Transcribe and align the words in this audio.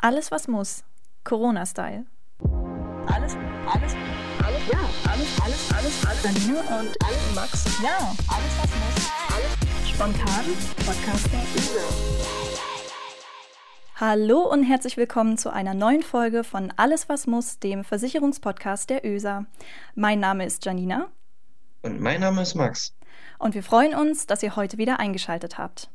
Alles, 0.00 0.30
was 0.30 0.46
muss. 0.46 0.84
Corona-Style. 1.24 2.06
Alles, 3.06 3.34
alles, 3.66 3.96
alles, 4.46 4.62
ja, 4.70 4.78
alles, 5.10 5.40
alles, 5.42 5.72
alles, 5.74 6.06
alles. 6.06 6.22
Janine 6.22 6.60
und 6.60 6.96
alles, 7.04 7.34
Max. 7.34 7.82
Ja, 7.82 8.14
alles, 8.28 8.52
was 8.60 8.70
muss. 8.70 9.10
Alles 9.34 9.88
spontan. 9.88 10.44
Podcaster. 10.86 11.38
Hallo 13.96 14.42
und 14.42 14.62
herzlich 14.62 14.96
willkommen 14.96 15.36
zu 15.36 15.52
einer 15.52 15.74
neuen 15.74 16.04
Folge 16.04 16.44
von 16.44 16.72
Alles, 16.76 17.08
was 17.08 17.26
muss, 17.26 17.58
dem 17.58 17.82
Versicherungspodcast 17.82 18.90
der 18.90 19.04
ÖSA. 19.04 19.46
Mein 19.96 20.20
Name 20.20 20.46
ist 20.46 20.64
Janina. 20.64 21.08
Und 21.82 22.00
mein 22.00 22.20
Name 22.20 22.42
ist 22.42 22.54
Max. 22.54 22.94
Und 23.40 23.56
wir 23.56 23.64
freuen 23.64 23.96
uns, 23.96 24.28
dass 24.28 24.44
ihr 24.44 24.54
heute 24.54 24.78
wieder 24.78 25.00
eingeschaltet 25.00 25.58
habt. 25.58 25.90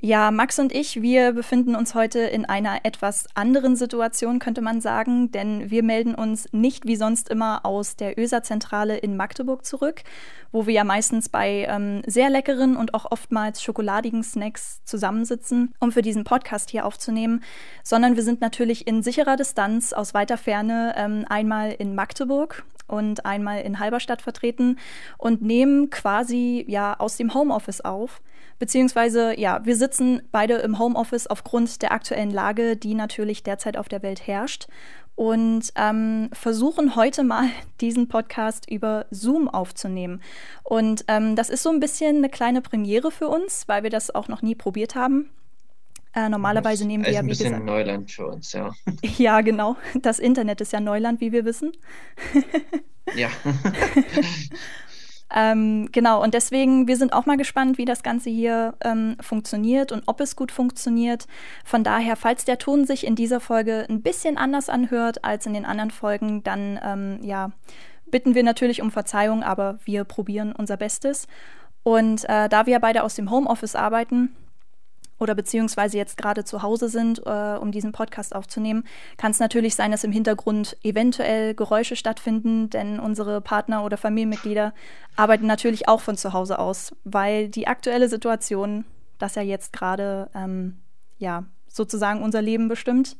Ja, 0.00 0.30
Max 0.30 0.58
und 0.58 0.72
ich, 0.72 1.02
wir 1.02 1.32
befinden 1.32 1.76
uns 1.76 1.94
heute 1.94 2.20
in 2.20 2.44
einer 2.44 2.84
etwas 2.84 3.26
anderen 3.34 3.76
Situation, 3.76 4.38
könnte 4.38 4.60
man 4.60 4.80
sagen, 4.80 5.30
denn 5.30 5.70
wir 5.70 5.82
melden 5.82 6.14
uns 6.14 6.48
nicht 6.52 6.86
wie 6.86 6.96
sonst 6.96 7.28
immer 7.28 7.64
aus 7.64 7.96
der 7.96 8.18
ÖSA-Zentrale 8.18 8.96
in 8.96 9.16
Magdeburg 9.16 9.64
zurück, 9.64 10.02
wo 10.50 10.66
wir 10.66 10.74
ja 10.74 10.84
meistens 10.84 11.28
bei 11.28 11.66
ähm, 11.68 12.02
sehr 12.06 12.30
leckeren 12.30 12.76
und 12.76 12.94
auch 12.94 13.10
oftmals 13.10 13.62
schokoladigen 13.62 14.24
Snacks 14.24 14.82
zusammensitzen, 14.84 15.74
um 15.78 15.92
für 15.92 16.02
diesen 16.02 16.24
Podcast 16.24 16.70
hier 16.70 16.84
aufzunehmen, 16.84 17.42
sondern 17.84 18.16
wir 18.16 18.22
sind 18.22 18.40
natürlich 18.40 18.86
in 18.86 19.02
sicherer 19.02 19.36
Distanz 19.36 19.92
aus 19.92 20.14
weiter 20.14 20.36
Ferne 20.36 20.94
ähm, 20.96 21.24
einmal 21.28 21.72
in 21.72 21.94
Magdeburg 21.94 22.64
und 22.92 23.24
einmal 23.24 23.62
in 23.62 23.78
Halberstadt 23.78 24.20
vertreten 24.20 24.78
und 25.16 25.40
nehmen 25.40 25.88
quasi 25.88 26.64
ja 26.68 26.94
aus 26.98 27.16
dem 27.16 27.32
Homeoffice 27.32 27.80
auf. 27.80 28.20
Beziehungsweise, 28.58 29.38
ja, 29.40 29.64
wir 29.64 29.76
sitzen 29.76 30.22
beide 30.30 30.56
im 30.56 30.78
Homeoffice 30.78 31.26
aufgrund 31.26 31.80
der 31.82 31.90
aktuellen 31.90 32.30
Lage, 32.30 32.76
die 32.76 32.94
natürlich 32.94 33.42
derzeit 33.42 33.76
auf 33.76 33.88
der 33.88 34.02
Welt 34.02 34.26
herrscht. 34.26 34.66
Und 35.14 35.72
ähm, 35.74 36.30
versuchen 36.32 36.96
heute 36.96 37.24
mal 37.24 37.48
diesen 37.80 38.08
Podcast 38.08 38.70
über 38.70 39.06
Zoom 39.10 39.48
aufzunehmen. 39.48 40.20
Und 40.62 41.04
ähm, 41.08 41.34
das 41.34 41.50
ist 41.50 41.62
so 41.62 41.70
ein 41.70 41.80
bisschen 41.80 42.18
eine 42.18 42.28
kleine 42.28 42.60
Premiere 42.60 43.10
für 43.10 43.28
uns, 43.28 43.64
weil 43.68 43.82
wir 43.82 43.90
das 43.90 44.14
auch 44.14 44.28
noch 44.28 44.42
nie 44.42 44.54
probiert 44.54 44.94
haben. 44.94 45.30
Äh, 46.14 46.28
normalerweise 46.28 46.86
nehmen 46.86 47.04
wir 47.04 47.12
ja, 47.12 47.24
wie 47.24 47.28
gesagt. 47.28 47.46
Ein 47.46 47.52
bisschen 47.52 47.64
Neuland 47.64 48.10
für 48.10 48.26
uns, 48.26 48.52
ja. 48.52 48.72
Ja, 49.16 49.40
genau. 49.40 49.76
Das 49.94 50.18
Internet 50.18 50.60
ist 50.60 50.72
ja 50.72 50.80
Neuland, 50.80 51.20
wie 51.20 51.32
wir 51.32 51.44
wissen. 51.44 51.72
ja. 53.16 53.28
Ähm, 55.34 55.88
genau, 55.92 56.22
und 56.22 56.34
deswegen, 56.34 56.86
wir 56.86 56.96
sind 56.98 57.14
auch 57.14 57.24
mal 57.24 57.38
gespannt, 57.38 57.78
wie 57.78 57.86
das 57.86 58.02
Ganze 58.02 58.28
hier 58.28 58.74
ähm, 58.84 59.16
funktioniert 59.20 59.90
und 59.90 60.02
ob 60.06 60.20
es 60.20 60.36
gut 60.36 60.52
funktioniert. 60.52 61.26
Von 61.64 61.84
daher, 61.84 62.16
falls 62.16 62.44
der 62.44 62.58
Ton 62.58 62.84
sich 62.84 63.06
in 63.06 63.14
dieser 63.14 63.40
Folge 63.40 63.86
ein 63.88 64.02
bisschen 64.02 64.36
anders 64.36 64.68
anhört 64.68 65.24
als 65.24 65.46
in 65.46 65.54
den 65.54 65.64
anderen 65.64 65.90
Folgen, 65.90 66.42
dann 66.42 66.78
ähm, 66.84 67.18
ja, 67.22 67.50
bitten 68.10 68.34
wir 68.34 68.42
natürlich 68.42 68.82
um 68.82 68.90
Verzeihung, 68.90 69.42
aber 69.42 69.78
wir 69.86 70.04
probieren 70.04 70.52
unser 70.52 70.76
Bestes. 70.76 71.26
Und 71.82 72.24
äh, 72.28 72.50
da 72.50 72.66
wir 72.66 72.78
beide 72.78 73.02
aus 73.02 73.14
dem 73.14 73.30
Homeoffice 73.30 73.74
arbeiten, 73.74 74.36
oder 75.22 75.36
beziehungsweise 75.36 75.96
jetzt 75.96 76.16
gerade 76.16 76.44
zu 76.44 76.62
Hause 76.62 76.88
sind, 76.88 77.22
äh, 77.24 77.56
um 77.56 77.70
diesen 77.70 77.92
Podcast 77.92 78.34
aufzunehmen, 78.34 78.84
kann 79.16 79.30
es 79.30 79.38
natürlich 79.38 79.76
sein, 79.76 79.92
dass 79.92 80.02
im 80.02 80.10
Hintergrund 80.10 80.76
eventuell 80.82 81.54
Geräusche 81.54 81.94
stattfinden, 81.94 82.68
denn 82.70 82.98
unsere 82.98 83.40
Partner 83.40 83.84
oder 83.84 83.96
Familienmitglieder 83.96 84.74
arbeiten 85.14 85.46
natürlich 85.46 85.88
auch 85.88 86.00
von 86.00 86.16
zu 86.16 86.32
Hause 86.32 86.58
aus, 86.58 86.94
weil 87.04 87.48
die 87.48 87.68
aktuelle 87.68 88.08
Situation, 88.08 88.84
das 89.18 89.36
ja 89.36 89.42
jetzt 89.42 89.72
gerade 89.72 90.28
ähm, 90.34 90.78
ja 91.18 91.44
sozusagen 91.68 92.22
unser 92.22 92.42
Leben 92.42 92.66
bestimmt. 92.66 93.16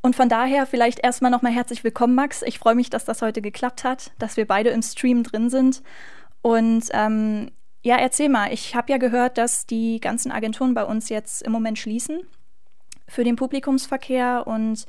Und 0.00 0.16
von 0.16 0.28
daher 0.28 0.66
vielleicht 0.66 1.00
erstmal 1.00 1.30
nochmal 1.30 1.52
herzlich 1.52 1.84
willkommen, 1.84 2.14
Max. 2.14 2.42
Ich 2.42 2.58
freue 2.58 2.74
mich, 2.74 2.90
dass 2.90 3.04
das 3.04 3.22
heute 3.22 3.42
geklappt 3.42 3.84
hat, 3.84 4.12
dass 4.18 4.36
wir 4.36 4.46
beide 4.46 4.70
im 4.70 4.82
Stream 4.82 5.22
drin 5.22 5.50
sind. 5.50 5.82
Und 6.42 6.88
ähm, 6.92 7.50
ja, 7.84 7.96
erzähl 7.98 8.30
mal. 8.30 8.50
Ich 8.50 8.74
habe 8.74 8.90
ja 8.90 8.96
gehört, 8.96 9.36
dass 9.36 9.66
die 9.66 10.00
ganzen 10.00 10.32
Agenturen 10.32 10.72
bei 10.72 10.84
uns 10.84 11.10
jetzt 11.10 11.42
im 11.42 11.52
Moment 11.52 11.78
schließen 11.78 12.22
für 13.06 13.24
den 13.24 13.36
Publikumsverkehr. 13.36 14.46
Und 14.46 14.86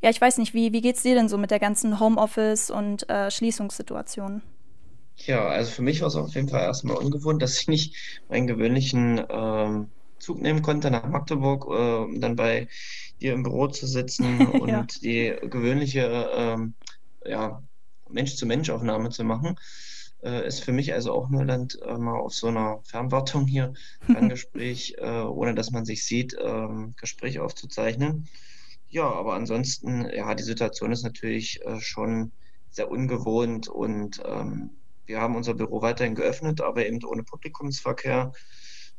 ja, 0.00 0.08
ich 0.08 0.18
weiß 0.18 0.38
nicht, 0.38 0.54
wie, 0.54 0.72
wie 0.72 0.80
geht 0.80 0.96
es 0.96 1.02
dir 1.02 1.14
denn 1.14 1.28
so 1.28 1.36
mit 1.36 1.50
der 1.50 1.58
ganzen 1.58 2.00
Homeoffice- 2.00 2.70
und 2.70 3.08
äh, 3.10 3.30
Schließungssituation? 3.30 4.40
Ja, 5.16 5.48
also 5.48 5.70
für 5.70 5.82
mich 5.82 6.00
war 6.00 6.08
es 6.08 6.16
auf 6.16 6.34
jeden 6.34 6.48
Fall 6.48 6.62
erstmal 6.62 6.96
ungewohnt, 6.96 7.42
dass 7.42 7.60
ich 7.60 7.68
nicht 7.68 8.22
meinen 8.30 8.46
gewöhnlichen 8.46 9.22
ähm, 9.28 9.90
Zug 10.18 10.40
nehmen 10.40 10.62
konnte 10.62 10.90
nach 10.90 11.06
Magdeburg, 11.06 11.66
äh, 11.66 12.04
um 12.04 12.22
dann 12.22 12.36
bei 12.36 12.68
dir 13.20 13.34
im 13.34 13.42
Büro 13.42 13.66
zu 13.66 13.86
sitzen 13.86 14.46
und 14.46 14.70
ja. 14.70 14.86
die 15.02 15.36
gewöhnliche 15.42 16.30
ähm, 16.34 16.72
ja, 17.26 17.62
Mensch-zu-Mensch-Aufnahme 18.08 19.10
zu 19.10 19.24
machen 19.24 19.58
äh, 20.22 20.46
ist 20.46 20.64
für 20.64 20.72
mich 20.72 20.92
also 20.92 21.12
auch 21.12 21.30
Neuland, 21.30 21.78
äh, 21.82 21.96
mal 21.96 22.18
auf 22.18 22.34
so 22.34 22.48
einer 22.48 22.80
Fernwartung 22.84 23.46
hier 23.46 23.72
ein 24.08 24.28
Gespräch, 24.28 24.96
äh, 24.98 25.22
ohne 25.22 25.54
dass 25.54 25.70
man 25.70 25.84
sich 25.84 26.04
sieht, 26.04 26.36
ähm, 26.40 26.94
Gespräch 26.96 27.38
aufzuzeichnen. 27.38 28.28
Ja, 28.88 29.04
aber 29.04 29.34
ansonsten, 29.34 30.08
ja, 30.12 30.34
die 30.34 30.42
Situation 30.42 30.92
ist 30.92 31.04
natürlich 31.04 31.64
äh, 31.64 31.80
schon 31.80 32.32
sehr 32.70 32.90
ungewohnt 32.90 33.68
und 33.68 34.20
ähm, 34.24 34.70
wir 35.06 35.20
haben 35.20 35.36
unser 35.36 35.54
Büro 35.54 35.82
weiterhin 35.82 36.14
geöffnet, 36.14 36.60
aber 36.60 36.86
eben 36.86 37.04
ohne 37.04 37.24
Publikumsverkehr. 37.24 38.32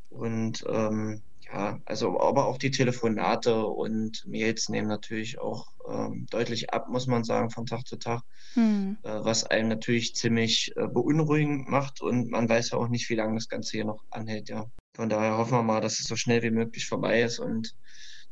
Und 0.10 0.66
ähm, 0.68 1.22
ja, 1.54 1.80
also 1.86 2.20
aber 2.20 2.46
auch 2.46 2.58
die 2.58 2.72
Telefonate 2.72 3.66
und 3.66 4.26
Mails 4.26 4.70
nehmen 4.70 4.88
natürlich 4.88 5.40
auch 5.40 5.68
ähm, 5.90 6.26
deutlich 6.30 6.74
ab, 6.74 6.88
muss 6.90 7.08
man 7.08 7.24
sagen, 7.24 7.50
von 7.50 7.66
Tag 7.66 7.86
zu 7.86 7.98
Tag, 7.98 8.22
hm. 8.54 8.98
äh, 9.04 9.10
was 9.10 9.46
einen 9.46 9.68
natürlich 9.68 10.16
ziemlich 10.16 10.72
äh, 10.78 10.88
beunruhigend 10.88 11.68
macht 11.68 12.02
und 12.02 12.30
man 12.30 12.48
weiß 12.48 12.72
ja 12.72 12.78
auch 12.78 12.88
nicht, 12.88 13.10
wie 13.10 13.16
lange 13.16 13.36
das 13.36 13.50
Ganze 13.50 13.72
hier 13.72 13.86
noch 13.86 14.04
anhält, 14.12 14.50
ja. 14.50 14.66
Von 14.96 15.10
daher 15.10 15.38
hoffen 15.38 15.54
wir 15.54 15.64
mal, 15.64 15.82
dass 15.82 16.00
es 16.00 16.06
so 16.08 16.16
schnell 16.16 16.42
wie 16.44 16.52
möglich 16.52 16.88
vorbei 16.88 17.22
ist 17.22 17.40
und 17.40 17.76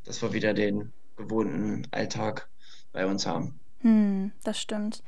dass 0.04 0.22
wir 0.22 0.34
wieder 0.34 0.54
den 0.54 0.94
gewohnten 1.18 1.88
Alltag 1.92 2.50
bei 2.92 3.06
uns 3.06 3.26
haben. 3.26 3.60
Hm, 3.82 4.32
das 4.44 4.60
stimmt. 4.60 5.04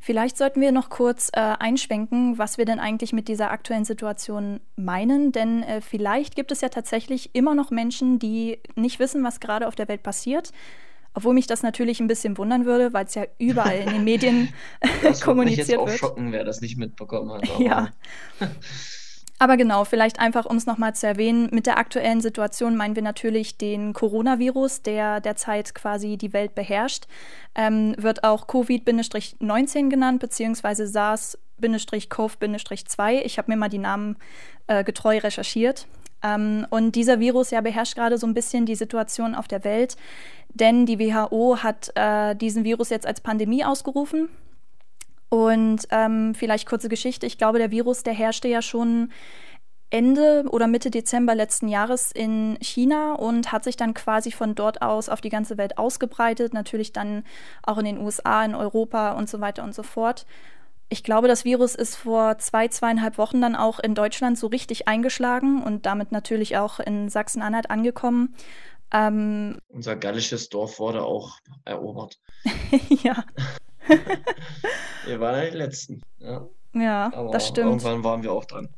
Vielleicht 0.00 0.36
sollten 0.36 0.60
wir 0.60 0.72
noch 0.72 0.90
kurz 0.90 1.30
äh, 1.32 1.40
einschwenken, 1.40 2.38
was 2.38 2.58
wir 2.58 2.64
denn 2.64 2.80
eigentlich 2.80 3.12
mit 3.12 3.28
dieser 3.28 3.50
aktuellen 3.50 3.84
Situation 3.84 4.60
meinen. 4.74 5.30
Denn 5.30 5.62
äh, 5.62 5.80
vielleicht 5.80 6.34
gibt 6.34 6.50
es 6.50 6.60
ja 6.60 6.68
tatsächlich 6.68 7.30
immer 7.34 7.54
noch 7.54 7.70
Menschen, 7.70 8.18
die 8.18 8.58
nicht 8.74 8.98
wissen, 8.98 9.22
was 9.22 9.38
gerade 9.38 9.68
auf 9.68 9.76
der 9.76 9.88
Welt 9.88 10.02
passiert. 10.02 10.52
Obwohl 11.14 11.34
mich 11.34 11.46
das 11.46 11.62
natürlich 11.62 12.00
ein 12.00 12.08
bisschen 12.08 12.36
wundern 12.36 12.66
würde, 12.66 12.92
weil 12.92 13.06
es 13.06 13.14
ja 13.14 13.24
überall 13.38 13.78
in 13.78 13.90
den 13.90 14.04
Medien 14.04 14.52
das 15.02 15.20
kommuniziert 15.20 15.68
wird. 15.68 15.80
Mich 15.84 15.92
jetzt 15.92 16.02
auch 16.02 16.08
schocken, 16.08 16.32
wer 16.32 16.44
das 16.44 16.60
nicht 16.60 16.76
mitbekommen 16.76 17.30
hat. 17.30 17.48
ja. 17.58 17.90
Aber 19.38 19.58
genau, 19.58 19.84
vielleicht 19.84 20.18
einfach, 20.18 20.46
um 20.46 20.56
es 20.56 20.64
nochmal 20.64 20.94
zu 20.94 21.06
erwähnen, 21.06 21.50
mit 21.52 21.66
der 21.66 21.76
aktuellen 21.76 22.22
Situation 22.22 22.74
meinen 22.74 22.96
wir 22.96 23.02
natürlich 23.02 23.58
den 23.58 23.92
Coronavirus, 23.92 24.80
der 24.82 25.20
derzeit 25.20 25.74
quasi 25.74 26.16
die 26.16 26.32
Welt 26.32 26.54
beherrscht. 26.54 27.04
Ähm, 27.54 27.94
wird 27.98 28.24
auch 28.24 28.48
Covid-19 28.48 29.90
genannt, 29.90 30.20
beziehungsweise 30.20 30.84
SARS-CoV-2. 30.84 33.20
Ich 33.24 33.36
habe 33.36 33.52
mir 33.52 33.58
mal 33.58 33.68
die 33.68 33.76
Namen 33.76 34.16
äh, 34.68 34.84
getreu 34.84 35.18
recherchiert. 35.18 35.86
Ähm, 36.22 36.66
und 36.70 36.96
dieser 36.96 37.20
Virus 37.20 37.50
ja 37.50 37.60
beherrscht 37.60 37.94
gerade 37.94 38.16
so 38.16 38.26
ein 38.26 38.32
bisschen 38.32 38.64
die 38.64 38.74
Situation 38.74 39.34
auf 39.34 39.48
der 39.48 39.64
Welt, 39.64 39.98
denn 40.48 40.86
die 40.86 40.98
WHO 40.98 41.58
hat 41.62 41.92
äh, 41.94 42.34
diesen 42.34 42.64
Virus 42.64 42.88
jetzt 42.88 43.06
als 43.06 43.20
Pandemie 43.20 43.66
ausgerufen. 43.66 44.30
Und 45.28 45.86
ähm, 45.90 46.34
vielleicht 46.34 46.68
kurze 46.68 46.88
Geschichte. 46.88 47.26
Ich 47.26 47.38
glaube, 47.38 47.58
der 47.58 47.70
Virus, 47.70 48.02
der 48.02 48.14
herrschte 48.14 48.48
ja 48.48 48.62
schon 48.62 49.10
Ende 49.90 50.44
oder 50.50 50.66
Mitte 50.66 50.90
Dezember 50.90 51.34
letzten 51.34 51.68
Jahres 51.68 52.10
in 52.10 52.58
China 52.60 53.14
und 53.14 53.52
hat 53.52 53.64
sich 53.64 53.76
dann 53.76 53.94
quasi 53.94 54.32
von 54.32 54.54
dort 54.54 54.82
aus 54.82 55.08
auf 55.08 55.20
die 55.20 55.28
ganze 55.28 55.58
Welt 55.58 55.78
ausgebreitet. 55.78 56.54
Natürlich 56.54 56.92
dann 56.92 57.24
auch 57.62 57.78
in 57.78 57.84
den 57.84 57.98
USA, 57.98 58.44
in 58.44 58.54
Europa 58.54 59.12
und 59.12 59.28
so 59.28 59.40
weiter 59.40 59.62
und 59.62 59.74
so 59.74 59.82
fort. 59.82 60.26
Ich 60.88 61.02
glaube, 61.02 61.28
das 61.28 61.44
Virus 61.44 61.74
ist 61.74 61.96
vor 61.96 62.38
zwei, 62.38 62.68
zweieinhalb 62.68 63.18
Wochen 63.18 63.40
dann 63.40 63.56
auch 63.56 63.80
in 63.80 63.94
Deutschland 63.94 64.38
so 64.38 64.46
richtig 64.46 64.86
eingeschlagen 64.86 65.62
und 65.62 65.86
damit 65.86 66.12
natürlich 66.12 66.56
auch 66.56 66.78
in 66.78 67.08
Sachsen-Anhalt 67.08 67.70
angekommen. 67.70 68.34
Ähm, 68.92 69.58
Unser 69.68 69.96
gallisches 69.96 70.48
Dorf 70.48 70.78
wurde 70.78 71.04
auch 71.04 71.38
erobert. 71.64 72.20
ja. 72.88 73.24
wir 75.06 75.20
waren 75.20 75.44
ja 75.44 75.50
die 75.50 75.56
Letzten. 75.56 76.02
Ja, 76.18 76.46
ja 76.74 77.28
das 77.32 77.48
stimmt. 77.48 77.82
Irgendwann 77.82 78.04
waren 78.04 78.22
wir 78.22 78.32
auch 78.32 78.44
dran. 78.44 78.68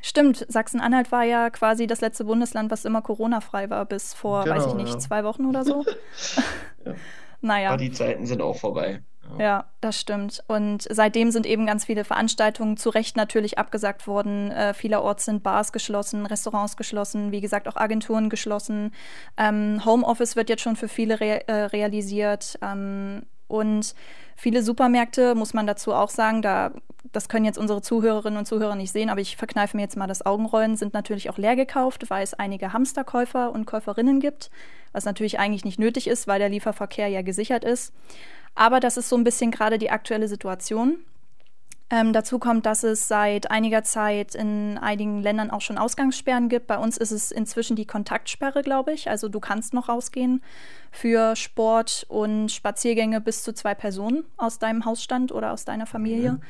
Stimmt, 0.00 0.46
Sachsen-Anhalt 0.48 1.10
war 1.12 1.24
ja 1.24 1.50
quasi 1.50 1.86
das 1.86 2.00
letzte 2.00 2.24
Bundesland, 2.24 2.70
was 2.70 2.84
immer 2.84 3.02
Corona-frei 3.02 3.68
war, 3.70 3.84
bis 3.84 4.14
vor, 4.14 4.44
genau, 4.44 4.56
weiß 4.56 4.66
ich 4.66 4.74
nicht, 4.74 4.92
ja. 4.92 4.98
zwei 4.98 5.24
Wochen 5.24 5.46
oder 5.46 5.64
so. 5.64 5.84
ja. 6.84 6.94
Naja. 7.40 7.68
Aber 7.68 7.76
die 7.76 7.92
Zeiten 7.92 8.26
sind 8.26 8.42
auch 8.42 8.56
vorbei. 8.56 9.00
Ja. 9.38 9.44
ja. 9.44 9.64
das 9.80 10.00
stimmt. 10.00 10.42
Und 10.48 10.88
seitdem 10.90 11.30
sind 11.30 11.46
eben 11.46 11.66
ganz 11.66 11.84
viele 11.84 12.02
Veranstaltungen 12.02 12.76
zu 12.76 12.90
Recht 12.90 13.16
natürlich 13.16 13.58
abgesagt 13.58 14.08
worden. 14.08 14.50
Äh, 14.50 14.74
vielerorts 14.74 15.26
sind 15.26 15.44
Bars 15.44 15.72
geschlossen, 15.72 16.26
Restaurants 16.26 16.76
geschlossen, 16.76 17.30
wie 17.30 17.40
gesagt 17.40 17.68
auch 17.68 17.76
Agenturen 17.76 18.28
geschlossen. 18.28 18.92
Ähm, 19.36 19.84
Homeoffice 19.84 20.34
wird 20.34 20.48
jetzt 20.48 20.62
schon 20.62 20.74
für 20.74 20.88
viele 20.88 21.20
re 21.20 21.46
äh, 21.46 21.52
realisiert. 21.66 22.58
Ähm, 22.60 23.22
und 23.48 23.94
viele 24.36 24.62
Supermärkte, 24.62 25.34
muss 25.34 25.54
man 25.54 25.66
dazu 25.66 25.92
auch 25.92 26.10
sagen, 26.10 26.42
da, 26.42 26.70
das 27.12 27.28
können 27.28 27.44
jetzt 27.44 27.58
unsere 27.58 27.82
Zuhörerinnen 27.82 28.38
und 28.38 28.46
Zuhörer 28.46 28.76
nicht 28.76 28.92
sehen, 28.92 29.10
aber 29.10 29.20
ich 29.20 29.36
verkneife 29.36 29.76
mir 29.76 29.82
jetzt 29.82 29.96
mal 29.96 30.06
das 30.06 30.24
Augenrollen, 30.24 30.76
sind 30.76 30.94
natürlich 30.94 31.30
auch 31.30 31.38
leer 31.38 31.56
gekauft, 31.56 32.10
weil 32.10 32.22
es 32.22 32.34
einige 32.34 32.72
Hamsterkäufer 32.72 33.50
und 33.50 33.66
Käuferinnen 33.66 34.20
gibt, 34.20 34.50
was 34.92 35.04
natürlich 35.04 35.38
eigentlich 35.38 35.64
nicht 35.64 35.78
nötig 35.78 36.06
ist, 36.06 36.28
weil 36.28 36.38
der 36.38 36.50
Lieferverkehr 36.50 37.08
ja 37.08 37.22
gesichert 37.22 37.64
ist. 37.64 37.92
Aber 38.54 38.80
das 38.80 38.96
ist 38.96 39.08
so 39.08 39.16
ein 39.16 39.24
bisschen 39.24 39.50
gerade 39.50 39.78
die 39.78 39.90
aktuelle 39.90 40.28
Situation. 40.28 40.98
Ähm, 41.90 42.12
dazu 42.12 42.38
kommt, 42.38 42.66
dass 42.66 42.82
es 42.82 43.08
seit 43.08 43.50
einiger 43.50 43.82
Zeit 43.82 44.34
in 44.34 44.76
einigen 44.76 45.22
Ländern 45.22 45.50
auch 45.50 45.62
schon 45.62 45.78
Ausgangssperren 45.78 46.50
gibt. 46.50 46.66
Bei 46.66 46.76
uns 46.76 46.98
ist 46.98 47.12
es 47.12 47.30
inzwischen 47.30 47.76
die 47.76 47.86
Kontaktsperre, 47.86 48.62
glaube 48.62 48.92
ich. 48.92 49.08
Also 49.08 49.28
du 49.30 49.40
kannst 49.40 49.72
noch 49.72 49.88
rausgehen 49.88 50.42
für 50.90 51.34
Sport 51.34 52.04
und 52.08 52.50
Spaziergänge 52.50 53.22
bis 53.22 53.42
zu 53.42 53.54
zwei 53.54 53.74
Personen 53.74 54.24
aus 54.36 54.58
deinem 54.58 54.84
Hausstand 54.84 55.32
oder 55.32 55.52
aus 55.52 55.64
deiner 55.64 55.86
Familie. 55.86 56.32
Mhm. 56.32 56.42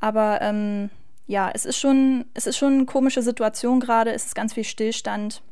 Aber 0.00 0.40
ähm, 0.40 0.90
ja, 1.26 1.50
es 1.52 1.66
ist 1.66 1.76
schon, 1.76 2.24
es 2.32 2.46
ist 2.46 2.56
schon 2.56 2.72
eine 2.72 2.86
komische 2.86 3.20
Situation 3.20 3.80
gerade. 3.80 4.12
Es 4.12 4.26
ist 4.26 4.34
ganz 4.34 4.54
viel 4.54 4.64
Stillstand. 4.64 5.42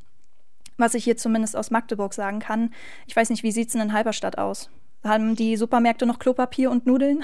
Was 0.79 0.95
ich 0.95 1.05
hier 1.05 1.19
zumindest 1.19 1.55
aus 1.55 1.71
Magdeburg 1.71 2.15
sagen 2.15 2.39
kann. 2.39 2.73
Ich 3.07 3.15
weiß 3.17 3.29
nicht, 3.29 3.43
wie 3.43 3.53
sieht 3.53 3.69
es 3.69 3.75
in 3.75 3.93
Halberstadt 3.93 4.39
aus? 4.39 4.71
Haben 5.06 5.37
die 5.37 5.56
Supermärkte 5.56 6.06
noch 6.06 6.19
Klopapier 6.19 6.70
und 6.70 6.87
Nudeln? 6.87 7.23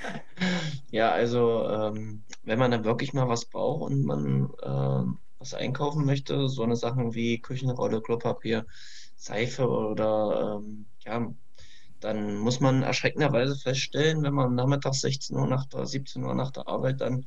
ja, 0.90 1.10
also 1.10 1.68
ähm, 1.68 2.22
wenn 2.42 2.58
man 2.58 2.70
dann 2.70 2.84
wirklich 2.84 3.12
mal 3.12 3.28
was 3.28 3.44
braucht 3.44 3.90
und 3.90 4.04
man 4.04 4.50
äh, 4.62 5.12
was 5.38 5.54
einkaufen 5.54 6.04
möchte, 6.04 6.48
so 6.48 6.62
eine 6.62 6.76
Sachen 6.76 7.14
wie 7.14 7.40
Küchenrolle, 7.40 8.00
Klopapier, 8.00 8.66
Seife 9.16 9.68
oder 9.68 10.60
ähm, 10.62 10.86
ja, 11.04 11.32
dann 12.00 12.36
muss 12.36 12.60
man 12.60 12.82
erschreckenderweise 12.82 13.56
feststellen, 13.56 14.22
wenn 14.22 14.34
man 14.34 14.54
nachmittags 14.54 15.00
16 15.00 15.36
Uhr 15.36 15.46
nach 15.46 15.66
der 15.66 15.86
17 15.86 16.24
Uhr 16.24 16.34
nach 16.34 16.50
der 16.50 16.68
Arbeit 16.68 17.00
dann 17.00 17.26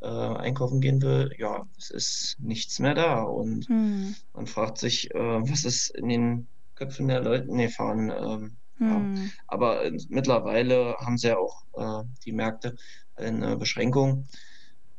äh, 0.00 0.06
einkaufen 0.06 0.80
gehen 0.80 1.02
will, 1.02 1.34
ja, 1.38 1.66
es 1.78 1.90
ist 1.90 2.36
nichts 2.38 2.78
mehr 2.78 2.94
da. 2.94 3.22
Und 3.22 3.68
hm. 3.68 4.14
man 4.32 4.46
fragt 4.46 4.78
sich, 4.78 5.14
äh, 5.14 5.18
was 5.18 5.64
ist 5.64 5.90
in 5.90 6.08
den 6.08 6.46
Köpfen 6.74 7.08
der 7.08 7.22
Leute, 7.22 7.54
nee, 7.54 7.68
fahren, 7.68 8.10
ähm, 8.10 8.56
hm. 8.78 9.16
Ja. 9.16 9.22
Aber 9.46 9.82
mittlerweile 10.08 10.96
haben 10.98 11.18
sie 11.18 11.28
ja 11.28 11.38
auch 11.38 11.64
äh, 11.74 12.06
die 12.24 12.32
Märkte 12.32 12.76
eine 13.16 13.56
Beschränkung, 13.56 14.26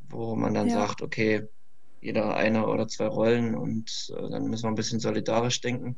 wo 0.09 0.35
man 0.35 0.53
dann 0.53 0.69
ja. 0.69 0.75
sagt, 0.75 1.01
okay, 1.01 1.47
jeder 2.01 2.35
eine 2.35 2.67
oder 2.67 2.87
zwei 2.87 3.07
Rollen 3.07 3.55
und 3.55 4.13
äh, 4.15 4.29
dann 4.29 4.47
müssen 4.47 4.63
wir 4.63 4.69
ein 4.69 4.75
bisschen 4.75 4.99
solidarisch 4.99 5.61
denken. 5.61 5.97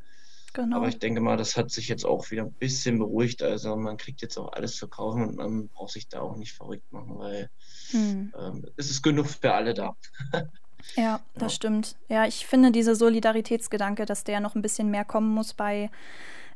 Genau. 0.53 0.77
Aber 0.77 0.88
ich 0.88 0.97
denke 0.97 1.21
mal, 1.21 1.38
das 1.38 1.56
hat 1.56 1.69
sich 1.69 1.88
jetzt 1.88 2.06
auch 2.06 2.31
wieder 2.31 2.44
ein 2.44 2.53
bisschen 2.53 2.97
beruhigt. 2.97 3.44
Also 3.44 3.75
man 3.75 3.97
kriegt 3.97 4.21
jetzt 4.21 4.38
auch 4.38 4.53
alles 4.53 4.75
zu 4.75 4.88
kaufen 4.88 5.27
und 5.27 5.35
man 5.35 5.68
braucht 5.68 5.91
sich 5.91 6.07
da 6.07 6.21
auch 6.21 6.35
nicht 6.35 6.53
verrückt 6.53 6.91
machen, 6.91 7.19
weil 7.19 7.50
hm. 7.91 8.33
ähm, 8.39 8.65
es 8.75 8.89
ist 8.89 9.03
genug 9.03 9.27
für 9.27 9.53
alle 9.53 9.73
da. 9.73 9.95
ja, 10.95 11.19
das 11.35 11.51
ja. 11.51 11.56
stimmt. 11.56 11.95
Ja, 12.09 12.25
ich 12.25 12.47
finde 12.47 12.71
dieser 12.71 12.95
Solidaritätsgedanke, 12.95 14.06
dass 14.06 14.23
der 14.23 14.39
noch 14.39 14.56
ein 14.56 14.62
bisschen 14.62 14.89
mehr 14.89 15.06
kommen 15.06 15.30
muss 15.30 15.53
bei 15.53 15.91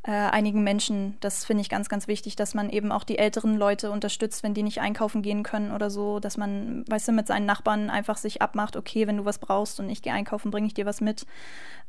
äh, 0.04 0.12
einigen 0.12 0.64
Menschen. 0.64 1.18
Das 1.20 1.46
finde 1.46 1.62
ich 1.62 1.70
ganz, 1.70 1.88
ganz 1.88 2.08
wichtig, 2.08 2.36
dass 2.36 2.54
man 2.54 2.70
eben 2.70 2.92
auch 2.92 3.04
die 3.04 3.20
älteren 3.20 3.56
Leute 3.56 3.92
unterstützt, 3.92 4.42
wenn 4.42 4.54
die 4.54 4.64
nicht 4.64 4.82
einkaufen 4.82 5.22
gehen 5.22 5.44
können 5.44 5.72
oder 5.72 5.90
so, 5.90 6.20
dass 6.20 6.38
man, 6.38 6.84
weißt 6.90 7.10
du, 7.10 7.12
mit 7.12 7.28
seinen 7.28 7.46
Nachbarn 7.46 7.90
einfach 7.90 8.18
sich 8.18 8.42
abmacht, 8.42 8.76
okay, 8.76 9.06
wenn 9.06 9.18
du 9.18 9.26
was 9.26 9.38
brauchst 9.38 9.80
und 9.80 9.90
ich 9.90 10.02
gehe 10.02 10.14
einkaufen, 10.14 10.50
bringe 10.50 10.68
ich 10.68 10.74
dir 10.74 10.86
was 10.86 11.02
mit. 11.02 11.26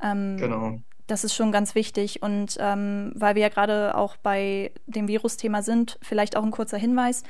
Ähm, 0.02 0.36
genau. 0.36 0.78
Das 1.06 1.24
ist 1.24 1.34
schon 1.34 1.52
ganz 1.52 1.74
wichtig. 1.74 2.22
Und 2.22 2.56
ähm, 2.60 3.12
weil 3.14 3.34
wir 3.34 3.42
ja 3.42 3.48
gerade 3.48 3.96
auch 3.96 4.16
bei 4.16 4.72
dem 4.86 5.08
Virusthema 5.08 5.62
sind, 5.62 5.98
vielleicht 6.02 6.36
auch 6.36 6.42
ein 6.42 6.50
kurzer 6.50 6.78
Hinweis 6.78 7.22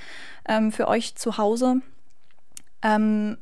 ähm, 0.49 0.73
für 0.73 0.89
euch 0.89 1.15
zu 1.15 1.39
Hause. 1.39 1.77
Ähm, 2.83 3.39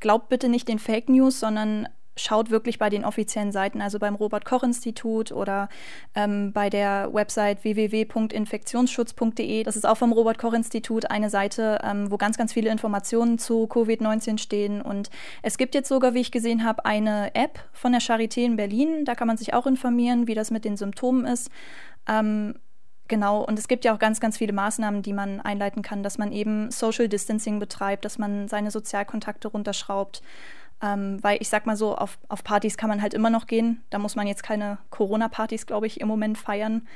glaubt 0.00 0.28
bitte 0.28 0.48
nicht 0.48 0.66
den 0.66 0.78
Fake 0.78 1.08
News, 1.08 1.38
sondern 1.38 1.88
schaut 2.16 2.50
wirklich 2.50 2.78
bei 2.78 2.90
den 2.90 3.04
offiziellen 3.04 3.52
Seiten, 3.52 3.80
also 3.80 3.98
beim 3.98 4.14
Robert-Koch-Institut 4.14 5.32
oder 5.32 5.68
ähm, 6.14 6.52
bei 6.52 6.70
der 6.70 7.12
Website 7.12 7.64
www.infektionsschutz.de. 7.64 9.62
Das 9.62 9.76
ist 9.76 9.86
auch 9.86 9.96
vom 9.96 10.12
Robert-Koch-Institut 10.12 11.10
eine 11.10 11.30
Seite, 11.30 11.78
ähm, 11.82 12.10
wo 12.10 12.16
ganz, 12.16 12.36
ganz 12.36 12.52
viele 12.52 12.70
Informationen 12.70 13.38
zu 13.38 13.64
Covid-19 13.64 14.38
stehen. 14.38 14.82
Und 14.82 15.10
es 15.42 15.56
gibt 15.58 15.74
jetzt 15.74 15.88
sogar, 15.88 16.14
wie 16.14 16.20
ich 16.20 16.32
gesehen 16.32 16.64
habe, 16.64 16.84
eine 16.84 17.34
App 17.34 17.58
von 17.72 17.92
der 17.92 18.00
Charité 18.00 18.44
in 18.44 18.56
Berlin. 18.56 19.04
Da 19.04 19.14
kann 19.14 19.26
man 19.28 19.36
sich 19.36 19.54
auch 19.54 19.66
informieren, 19.66 20.26
wie 20.26 20.34
das 20.34 20.50
mit 20.50 20.64
den 20.64 20.76
Symptomen 20.76 21.26
ist. 21.26 21.50
Ähm, 22.08 22.54
Genau, 23.10 23.42
und 23.42 23.58
es 23.58 23.66
gibt 23.66 23.84
ja 23.84 23.92
auch 23.92 23.98
ganz, 23.98 24.20
ganz 24.20 24.38
viele 24.38 24.52
Maßnahmen, 24.52 25.02
die 25.02 25.12
man 25.12 25.40
einleiten 25.40 25.82
kann, 25.82 26.04
dass 26.04 26.16
man 26.16 26.30
eben 26.30 26.70
Social 26.70 27.08
Distancing 27.08 27.58
betreibt, 27.58 28.04
dass 28.04 28.18
man 28.18 28.46
seine 28.46 28.70
Sozialkontakte 28.70 29.48
runterschraubt, 29.48 30.22
ähm, 30.82 31.22
weil 31.22 31.38
ich 31.40 31.48
sag 31.48 31.66
mal 31.66 31.76
so, 31.76 31.94
auf, 31.94 32.18
auf 32.28 32.42
Partys 32.42 32.76
kann 32.76 32.88
man 32.88 33.02
halt 33.02 33.14
immer 33.14 33.30
noch 33.30 33.46
gehen. 33.46 33.82
Da 33.90 33.98
muss 33.98 34.16
man 34.16 34.26
jetzt 34.26 34.42
keine 34.42 34.78
Corona-Partys, 34.90 35.66
glaube 35.66 35.86
ich, 35.86 36.00
im 36.00 36.08
Moment 36.08 36.38
feiern, 36.38 36.86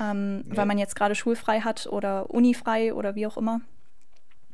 ähm, 0.00 0.44
ja. 0.48 0.56
weil 0.58 0.66
man 0.66 0.78
jetzt 0.78 0.94
gerade 0.94 1.14
schulfrei 1.14 1.60
hat 1.60 1.86
oder 1.86 2.30
unifrei 2.30 2.92
oder 2.92 3.14
wie 3.14 3.26
auch 3.26 3.36
immer. 3.36 3.60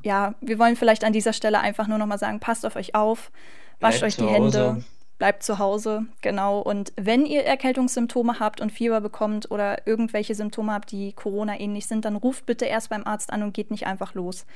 Ja, 0.02 0.34
wir 0.40 0.58
wollen 0.58 0.76
vielleicht 0.76 1.02
an 1.02 1.12
dieser 1.12 1.32
Stelle 1.32 1.58
einfach 1.58 1.88
nur 1.88 1.98
noch 1.98 2.06
mal 2.06 2.18
sagen, 2.18 2.38
passt 2.38 2.64
auf 2.64 2.76
euch 2.76 2.94
auf, 2.94 3.32
wascht 3.80 4.04
euch 4.04 4.16
die 4.16 4.26
Hände, 4.26 4.84
bleibt 5.18 5.42
zu 5.42 5.58
Hause, 5.58 6.06
genau. 6.20 6.60
Und 6.60 6.92
wenn 6.96 7.26
ihr 7.26 7.44
Erkältungssymptome 7.44 8.38
habt 8.38 8.60
und 8.60 8.70
Fieber 8.70 9.00
bekommt 9.00 9.50
oder 9.50 9.86
irgendwelche 9.86 10.36
Symptome 10.36 10.72
habt, 10.72 10.92
die 10.92 11.12
Corona-ähnlich 11.12 11.86
sind, 11.86 12.04
dann 12.04 12.14
ruft 12.14 12.46
bitte 12.46 12.66
erst 12.66 12.90
beim 12.90 13.04
Arzt 13.04 13.32
an 13.32 13.42
und 13.42 13.52
geht 13.52 13.72
nicht 13.72 13.86
einfach 13.86 14.14
los. 14.14 14.46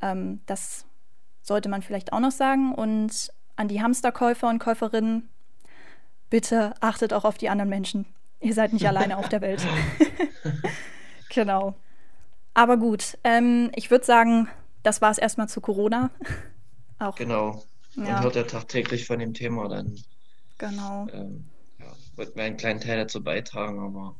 Ähm, 0.00 0.40
das 0.46 0.84
sollte 1.42 1.68
man 1.68 1.82
vielleicht 1.82 2.12
auch 2.12 2.20
noch 2.20 2.32
sagen. 2.32 2.74
Und 2.74 3.30
an 3.58 3.66
die 3.66 3.82
Hamsterkäufer 3.82 4.48
und 4.48 4.60
Käuferinnen, 4.60 5.28
bitte 6.30 6.74
achtet 6.80 7.12
auch 7.12 7.24
auf 7.24 7.38
die 7.38 7.48
anderen 7.48 7.68
Menschen. 7.68 8.06
Ihr 8.40 8.54
seid 8.54 8.72
nicht 8.72 8.86
alleine 8.86 9.18
auf 9.18 9.28
der 9.28 9.40
Welt. 9.40 9.66
genau. 11.28 11.74
Aber 12.54 12.76
gut, 12.76 13.18
ähm, 13.24 13.72
ich 13.74 13.90
würde 13.90 14.04
sagen, 14.04 14.48
das 14.84 15.02
war 15.02 15.10
es 15.10 15.18
erstmal 15.18 15.48
zu 15.48 15.60
Corona. 15.60 16.10
auch. 17.00 17.16
Genau. 17.16 17.64
Man 17.96 18.06
ja. 18.06 18.22
hört 18.22 18.36
ja 18.36 18.44
tagtäglich 18.44 19.06
von 19.06 19.18
dem 19.18 19.34
Thema 19.34 19.68
dann. 19.68 19.98
Genau. 20.58 21.08
Ähm, 21.12 21.46
ja, 21.80 21.86
wird 22.14 22.36
mir 22.36 22.44
einen 22.44 22.56
kleinen 22.56 22.80
Teil 22.80 22.98
dazu 22.98 23.24
beitragen, 23.24 23.80
aber 23.80 24.14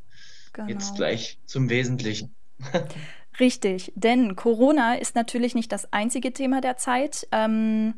genau. 0.52 0.68
jetzt 0.68 0.96
gleich 0.96 1.38
zum 1.46 1.70
Wesentlichen. 1.70 2.34
Richtig, 3.38 3.92
denn 3.94 4.34
Corona 4.34 4.94
ist 4.94 5.14
natürlich 5.14 5.54
nicht 5.54 5.70
das 5.70 5.92
einzige 5.92 6.32
Thema 6.32 6.60
der 6.60 6.76
Zeit. 6.76 7.28
Ähm, 7.30 7.94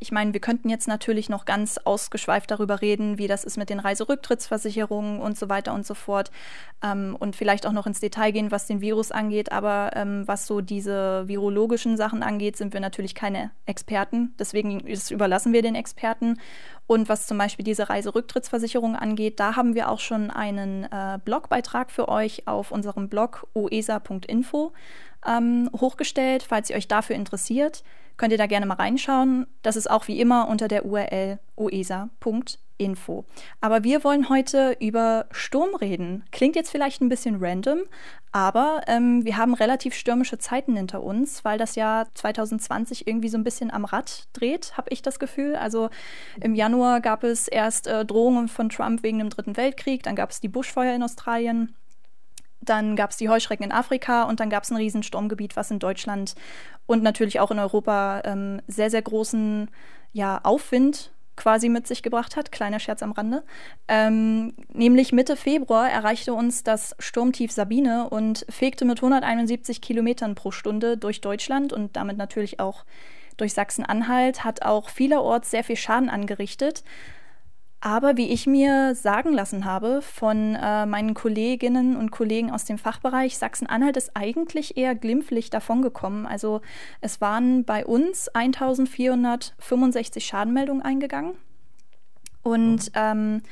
ich 0.00 0.12
meine, 0.12 0.32
wir 0.32 0.40
könnten 0.40 0.70
jetzt 0.70 0.88
natürlich 0.88 1.28
noch 1.28 1.44
ganz 1.44 1.76
ausgeschweift 1.78 2.50
darüber 2.50 2.80
reden, 2.80 3.18
wie 3.18 3.28
das 3.28 3.44
ist 3.44 3.58
mit 3.58 3.68
den 3.68 3.78
Reiserücktrittsversicherungen 3.78 5.20
und 5.20 5.38
so 5.38 5.50
weiter 5.50 5.74
und 5.74 5.86
so 5.86 5.94
fort. 5.94 6.30
Ähm, 6.82 7.16
und 7.18 7.36
vielleicht 7.36 7.66
auch 7.66 7.72
noch 7.72 7.86
ins 7.86 8.00
Detail 8.00 8.32
gehen, 8.32 8.50
was 8.50 8.66
den 8.66 8.80
Virus 8.80 9.12
angeht. 9.12 9.52
Aber 9.52 9.90
ähm, 9.94 10.26
was 10.26 10.46
so 10.46 10.62
diese 10.62 11.28
virologischen 11.28 11.98
Sachen 11.98 12.22
angeht, 12.22 12.56
sind 12.56 12.72
wir 12.72 12.80
natürlich 12.80 13.14
keine 13.14 13.50
Experten. 13.66 14.34
Deswegen 14.38 14.80
überlassen 15.10 15.52
wir 15.52 15.60
den 15.60 15.74
Experten. 15.74 16.38
Und 16.86 17.10
was 17.10 17.26
zum 17.26 17.36
Beispiel 17.36 17.64
diese 17.64 17.90
Reiserücktrittsversicherung 17.90 18.96
angeht, 18.96 19.38
da 19.38 19.54
haben 19.54 19.74
wir 19.74 19.90
auch 19.90 20.00
schon 20.00 20.30
einen 20.30 20.84
äh, 20.84 21.18
Blogbeitrag 21.22 21.90
für 21.90 22.08
euch 22.08 22.48
auf 22.48 22.72
unserem 22.72 23.10
Blog 23.10 23.46
oesa.info 23.54 24.72
ähm, 25.26 25.68
hochgestellt, 25.78 26.42
falls 26.42 26.70
ihr 26.70 26.76
euch 26.76 26.88
dafür 26.88 27.16
interessiert 27.16 27.84
könnt 28.20 28.32
ihr 28.32 28.38
da 28.38 28.46
gerne 28.46 28.66
mal 28.66 28.74
reinschauen. 28.74 29.46
Das 29.62 29.76
ist 29.76 29.90
auch 29.90 30.06
wie 30.06 30.20
immer 30.20 30.46
unter 30.46 30.68
der 30.68 30.84
URL 30.84 31.38
oesa.info. 31.56 33.24
Aber 33.62 33.82
wir 33.82 34.04
wollen 34.04 34.28
heute 34.28 34.76
über 34.78 35.24
Sturm 35.30 35.74
reden. 35.74 36.24
Klingt 36.30 36.54
jetzt 36.54 36.70
vielleicht 36.70 37.00
ein 37.00 37.08
bisschen 37.08 37.38
random, 37.40 37.78
aber 38.30 38.82
ähm, 38.88 39.24
wir 39.24 39.38
haben 39.38 39.54
relativ 39.54 39.94
stürmische 39.94 40.36
Zeiten 40.36 40.76
hinter 40.76 41.02
uns, 41.02 41.46
weil 41.46 41.56
das 41.56 41.76
Jahr 41.76 42.08
2020 42.12 43.06
irgendwie 43.06 43.30
so 43.30 43.38
ein 43.38 43.44
bisschen 43.44 43.70
am 43.70 43.86
Rad 43.86 44.26
dreht, 44.34 44.76
habe 44.76 44.90
ich 44.90 45.00
das 45.00 45.18
Gefühl. 45.18 45.56
Also 45.56 45.88
im 46.42 46.54
Januar 46.54 47.00
gab 47.00 47.24
es 47.24 47.48
erst 47.48 47.86
äh, 47.86 48.04
Drohungen 48.04 48.48
von 48.48 48.68
Trump 48.68 49.02
wegen 49.02 49.18
dem 49.18 49.30
Dritten 49.30 49.56
Weltkrieg, 49.56 50.02
dann 50.02 50.14
gab 50.14 50.28
es 50.28 50.40
die 50.40 50.48
Buschfeuer 50.48 50.94
in 50.94 51.02
Australien. 51.02 51.74
Dann 52.60 52.96
gab 52.96 53.10
es 53.10 53.16
die 53.16 53.28
Heuschrecken 53.28 53.64
in 53.64 53.72
Afrika 53.72 54.24
und 54.24 54.40
dann 54.40 54.50
gab 54.50 54.64
es 54.64 54.70
ein 54.70 54.76
Riesensturmgebiet, 54.76 55.56
was 55.56 55.70
in 55.70 55.78
Deutschland 55.78 56.34
und 56.86 57.02
natürlich 57.02 57.40
auch 57.40 57.50
in 57.50 57.58
Europa 57.58 58.22
ähm, 58.24 58.60
sehr, 58.66 58.90
sehr 58.90 59.02
großen 59.02 59.70
ja, 60.12 60.40
Aufwind 60.42 61.12
quasi 61.36 61.70
mit 61.70 61.86
sich 61.86 62.02
gebracht 62.02 62.36
hat. 62.36 62.52
Kleiner 62.52 62.78
Scherz 62.78 63.02
am 63.02 63.12
Rande. 63.12 63.42
Ähm, 63.88 64.54
nämlich 64.72 65.12
Mitte 65.12 65.36
Februar 65.36 65.90
erreichte 65.90 66.34
uns 66.34 66.62
das 66.64 66.94
Sturmtief 66.98 67.50
Sabine 67.50 68.10
und 68.10 68.44
fegte 68.50 68.84
mit 68.84 68.98
171 68.98 69.80
Kilometern 69.80 70.34
pro 70.34 70.50
Stunde 70.50 70.98
durch 70.98 71.22
Deutschland 71.22 71.72
und 71.72 71.96
damit 71.96 72.18
natürlich 72.18 72.60
auch 72.60 72.84
durch 73.38 73.54
Sachsen-Anhalt, 73.54 74.44
hat 74.44 74.62
auch 74.62 74.90
vielerorts 74.90 75.50
sehr 75.50 75.64
viel 75.64 75.76
Schaden 75.76 76.10
angerichtet. 76.10 76.84
Aber 77.82 78.18
wie 78.18 78.28
ich 78.28 78.46
mir 78.46 78.94
sagen 78.94 79.32
lassen 79.32 79.64
habe 79.64 80.02
von 80.02 80.54
äh, 80.54 80.84
meinen 80.84 81.14
Kolleginnen 81.14 81.96
und 81.96 82.10
Kollegen 82.10 82.50
aus 82.50 82.66
dem 82.66 82.76
Fachbereich, 82.76 83.38
Sachsen-Anhalt 83.38 83.96
ist 83.96 84.10
eigentlich 84.14 84.76
eher 84.76 84.94
glimpflich 84.94 85.48
davongekommen. 85.48 86.26
Also 86.26 86.60
es 87.00 87.22
waren 87.22 87.64
bei 87.64 87.86
uns 87.86 88.28
1465 88.28 90.26
Schadenmeldungen 90.26 90.82
eingegangen. 90.82 91.32
Und 92.42 92.86
mhm. 92.88 92.92
ähm, 92.94 93.42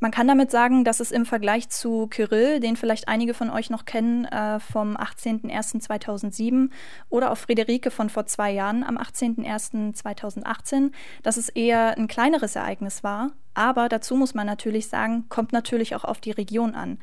man 0.00 0.10
kann 0.10 0.26
damit 0.26 0.50
sagen, 0.50 0.82
dass 0.84 0.98
es 1.00 1.12
im 1.12 1.26
Vergleich 1.26 1.68
zu 1.68 2.06
Kyrill, 2.08 2.58
den 2.58 2.76
vielleicht 2.76 3.06
einige 3.06 3.34
von 3.34 3.50
euch 3.50 3.68
noch 3.68 3.84
kennen, 3.84 4.24
äh, 4.24 4.58
vom 4.58 4.96
18.01.2007 4.96 6.70
oder 7.10 7.30
auch 7.30 7.36
Friederike 7.36 7.90
von 7.90 8.08
vor 8.08 8.24
zwei 8.26 8.50
Jahren 8.50 8.82
am 8.82 8.96
18.01.2018, 8.96 10.92
dass 11.22 11.36
es 11.36 11.50
eher 11.50 11.96
ein 11.98 12.08
kleineres 12.08 12.56
Ereignis 12.56 13.04
war. 13.04 13.32
Aber 13.52 13.88
dazu 13.90 14.16
muss 14.16 14.32
man 14.32 14.46
natürlich 14.46 14.88
sagen, 14.88 15.26
kommt 15.28 15.52
natürlich 15.52 15.94
auch 15.94 16.04
auf 16.04 16.20
die 16.20 16.30
Region 16.30 16.74
an. 16.74 16.98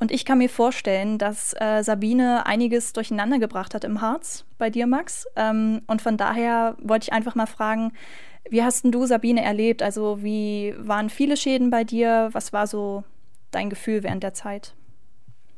Und 0.00 0.10
ich 0.10 0.24
kann 0.24 0.38
mir 0.38 0.48
vorstellen, 0.48 1.18
dass 1.18 1.54
äh, 1.60 1.82
Sabine 1.82 2.46
einiges 2.46 2.94
durcheinander 2.94 3.38
gebracht 3.38 3.74
hat 3.74 3.84
im 3.84 4.00
Harz 4.00 4.46
bei 4.56 4.70
dir, 4.70 4.86
Max. 4.86 5.26
Ähm, 5.36 5.82
und 5.86 6.00
von 6.00 6.16
daher 6.16 6.74
wollte 6.80 7.04
ich 7.04 7.12
einfach 7.12 7.34
mal 7.34 7.46
fragen, 7.46 7.92
wie 8.50 8.62
hast 8.62 8.84
du 8.84 9.06
Sabine 9.06 9.42
erlebt? 9.42 9.82
Also 9.82 10.22
wie 10.22 10.74
waren 10.78 11.10
viele 11.10 11.36
Schäden 11.36 11.70
bei 11.70 11.84
dir? 11.84 12.30
Was 12.32 12.52
war 12.52 12.66
so 12.66 13.04
dein 13.50 13.70
Gefühl 13.70 14.02
während 14.02 14.22
der 14.22 14.34
Zeit? 14.34 14.74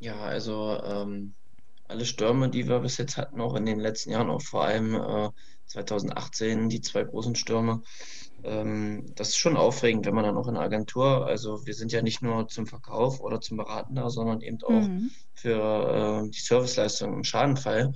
Ja, 0.00 0.16
also 0.20 0.80
ähm, 0.84 1.34
alle 1.88 2.04
Stürme, 2.04 2.48
die 2.48 2.68
wir 2.68 2.80
bis 2.80 2.98
jetzt 2.98 3.16
hatten, 3.16 3.40
auch 3.40 3.54
in 3.54 3.66
den 3.66 3.80
letzten 3.80 4.10
Jahren, 4.10 4.30
auch 4.30 4.42
vor 4.42 4.64
allem 4.64 4.94
äh, 4.94 5.30
2018, 5.66 6.68
die 6.68 6.80
zwei 6.80 7.04
großen 7.04 7.34
Stürme, 7.34 7.82
ähm, 8.44 9.06
das 9.14 9.28
ist 9.28 9.36
schon 9.36 9.56
aufregend, 9.56 10.06
wenn 10.06 10.14
man 10.14 10.24
dann 10.24 10.36
auch 10.36 10.48
in 10.48 10.54
der 10.54 10.64
Agentur, 10.64 11.26
also 11.26 11.64
wir 11.64 11.74
sind 11.74 11.92
ja 11.92 12.02
nicht 12.02 12.22
nur 12.22 12.48
zum 12.48 12.66
Verkauf 12.66 13.20
oder 13.20 13.40
zum 13.40 13.56
Beraten 13.56 13.94
da, 13.94 14.10
sondern 14.10 14.40
eben 14.40 14.58
auch 14.64 14.70
mhm. 14.70 15.10
für 15.32 16.24
äh, 16.24 16.30
die 16.30 16.40
Serviceleistung 16.40 17.12
im 17.14 17.24
Schadenfall. 17.24 17.94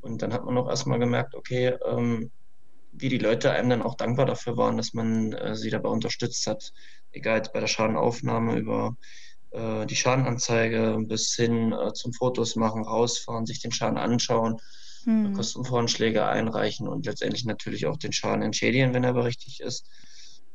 Und 0.00 0.22
dann 0.22 0.32
hat 0.32 0.44
man 0.44 0.56
auch 0.56 0.68
erstmal 0.68 0.98
gemerkt, 0.98 1.34
okay, 1.34 1.76
ähm, 1.86 2.30
wie 2.92 3.08
die 3.08 3.18
Leute 3.18 3.50
einem 3.52 3.70
dann 3.70 3.82
auch 3.82 3.94
dankbar 3.94 4.26
dafür 4.26 4.56
waren, 4.56 4.76
dass 4.76 4.92
man 4.94 5.32
äh, 5.32 5.54
sie 5.54 5.70
dabei 5.70 5.88
unterstützt 5.88 6.46
hat. 6.46 6.72
Egal 7.12 7.42
bei 7.52 7.60
der 7.60 7.66
Schadenaufnahme 7.66 8.56
über 8.56 8.96
äh, 9.50 9.86
die 9.86 9.96
Schadenanzeige 9.96 10.98
bis 11.00 11.34
hin 11.34 11.72
äh, 11.72 11.92
zum 11.92 12.12
Fotos 12.12 12.56
machen, 12.56 12.84
rausfahren, 12.84 13.46
sich 13.46 13.60
den 13.60 13.72
Schaden 13.72 13.98
anschauen, 13.98 14.58
hm. 15.04 15.32
Kostenvoranschläge 15.34 16.26
einreichen 16.26 16.86
und 16.86 17.06
letztendlich 17.06 17.44
natürlich 17.44 17.86
auch 17.86 17.96
den 17.96 18.12
Schaden 18.12 18.42
entschädigen, 18.42 18.92
wenn 18.92 19.04
er 19.04 19.14
berichtigt 19.14 19.60
ist. 19.60 19.88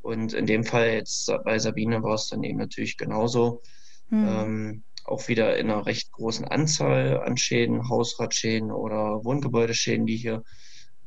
Und 0.01 0.33
in 0.33 0.45
dem 0.45 0.63
Fall 0.63 0.89
jetzt 0.89 1.31
bei 1.43 1.57
Sabine 1.57 2.03
war 2.03 2.13
es 2.13 2.27
dann 2.29 2.43
eben 2.43 2.59
natürlich 2.59 2.97
genauso. 2.97 3.61
Hm. 4.09 4.27
Ähm, 4.27 4.83
auch 5.03 5.27
wieder 5.27 5.57
in 5.57 5.69
einer 5.69 5.85
recht 5.85 6.11
großen 6.11 6.45
Anzahl 6.45 7.21
an 7.21 7.37
Schäden, 7.37 7.89
Hausratschäden 7.89 8.71
oder 8.71 9.23
Wohngebäudeschäden, 9.23 10.05
die 10.05 10.17
hier 10.17 10.43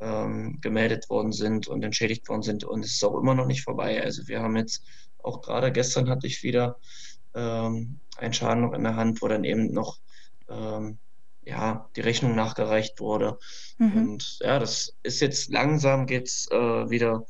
ähm, 0.01 0.59
gemeldet 0.61 1.09
worden 1.11 1.33
sind 1.33 1.69
und 1.69 1.83
entschädigt 1.83 2.29
worden 2.29 2.43
sind. 2.43 2.65
Und 2.65 2.85
es 2.85 2.95
ist 2.95 3.05
auch 3.05 3.19
immer 3.19 3.35
noch 3.35 3.47
nicht 3.47 3.63
vorbei. 3.63 4.03
Also 4.03 4.29
wir 4.29 4.41
haben 4.41 4.57
jetzt 4.57 4.85
auch 5.23 5.43
gerade 5.43 5.73
gestern 5.73 6.09
hatte 6.09 6.27
ich 6.27 6.43
wieder 6.43 6.79
ähm, 7.35 8.01
einen 8.17 8.33
Schaden 8.33 8.63
noch 8.63 8.73
in 8.73 8.85
der 8.85 8.97
Hand, 8.97 9.21
wo 9.23 9.29
dann 9.29 9.45
eben 9.45 9.73
noch 9.73 9.99
ähm, 10.49 10.99
ja, 11.45 11.89
die 11.97 12.01
Rechnung 12.01 12.35
nachgereicht 12.35 13.01
wurde. 13.01 13.39
Mhm. 13.79 13.97
Und 13.97 14.39
ja, 14.41 14.59
das 14.59 14.95
ist 15.03 15.21
jetzt 15.21 15.51
langsam 15.51 16.07
geht's 16.07 16.49
äh, 16.51 16.91
wieder, 16.91 17.25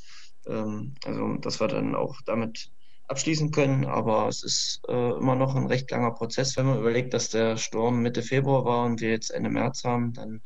ähm, 0.47 0.95
also 1.05 1.37
dass 1.37 1.61
wir 1.61 1.69
dann 1.69 1.95
auch 1.95 2.17
damit 2.27 2.71
abschließen 3.07 3.51
können, 3.53 3.87
aber 3.87 4.29
es 4.29 4.43
ist 4.43 4.83
äh, 4.89 5.11
immer 5.13 5.35
noch 5.35 5.55
ein 5.55 5.67
recht 5.67 5.91
langer 5.91 6.11
Prozess. 6.11 6.57
Wenn 6.57 6.67
man 6.67 6.79
überlegt, 6.79 7.15
dass 7.15 7.31
der 7.31 7.57
Sturm 7.57 8.03
Mitte 8.03 8.23
Februar 8.23 8.65
war 8.65 8.85
und 8.85 9.01
wir 9.01 9.11
jetzt 9.11 9.31
Ende 9.31 9.49
März 9.49 9.85
haben, 9.85 10.13
dann 10.13 10.43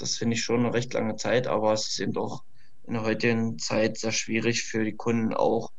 das 0.00 0.16
finde 0.16 0.34
ich 0.34 0.42
schon 0.42 0.60
eine 0.60 0.74
recht 0.74 0.92
lange 0.92 1.16
Zeit, 1.16 1.46
aber 1.46 1.72
es 1.72 1.88
ist 1.88 2.00
eben 2.00 2.16
auch 2.16 2.42
in 2.86 2.94
der 2.94 3.02
heutigen 3.02 3.58
Zeit 3.58 3.98
sehr 3.98 4.12
schwierig 4.12 4.64
für 4.64 4.84
die 4.84 4.96
Kunden 4.96 5.34
auch 5.34 5.72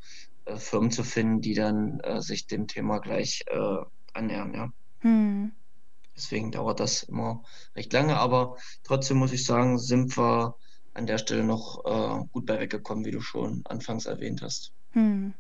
äh, 0.46 0.58
Firmen 0.58 0.92
zu 0.92 1.04
finden, 1.04 1.42
die 1.42 1.54
dann 1.54 2.00
äh, 2.02 2.22
sich 2.22 2.48
dem 2.48 2.68
Thema 2.68 3.00
gleich 3.00 3.44
äh, 3.48 3.78
annähern. 4.14 4.54
Ja. 4.54 4.70
Hm. 5.00 5.52
Deswegen 6.16 6.52
dauert 6.52 6.80
das 6.80 7.04
immer 7.04 7.44
recht 7.76 7.92
lange, 7.92 8.18
aber 8.18 8.58
trotzdem 8.84 9.18
muss 9.18 9.34
ich 9.34 9.46
sagen, 9.46 9.78
sind 9.78 10.18
wir 10.18 10.56
an 10.94 11.06
der 11.06 11.18
Stelle 11.18 11.44
noch 11.44 11.84
äh, 11.86 12.26
gut 12.32 12.46
bei 12.46 12.60
weggekommen, 12.60 13.04
wie 13.06 13.12
du 13.12 13.20
schon 13.22 13.62
anfangs 13.66 14.06
erwähnt 14.06 14.42
hast. 14.42 14.72
Hm. 14.92 15.34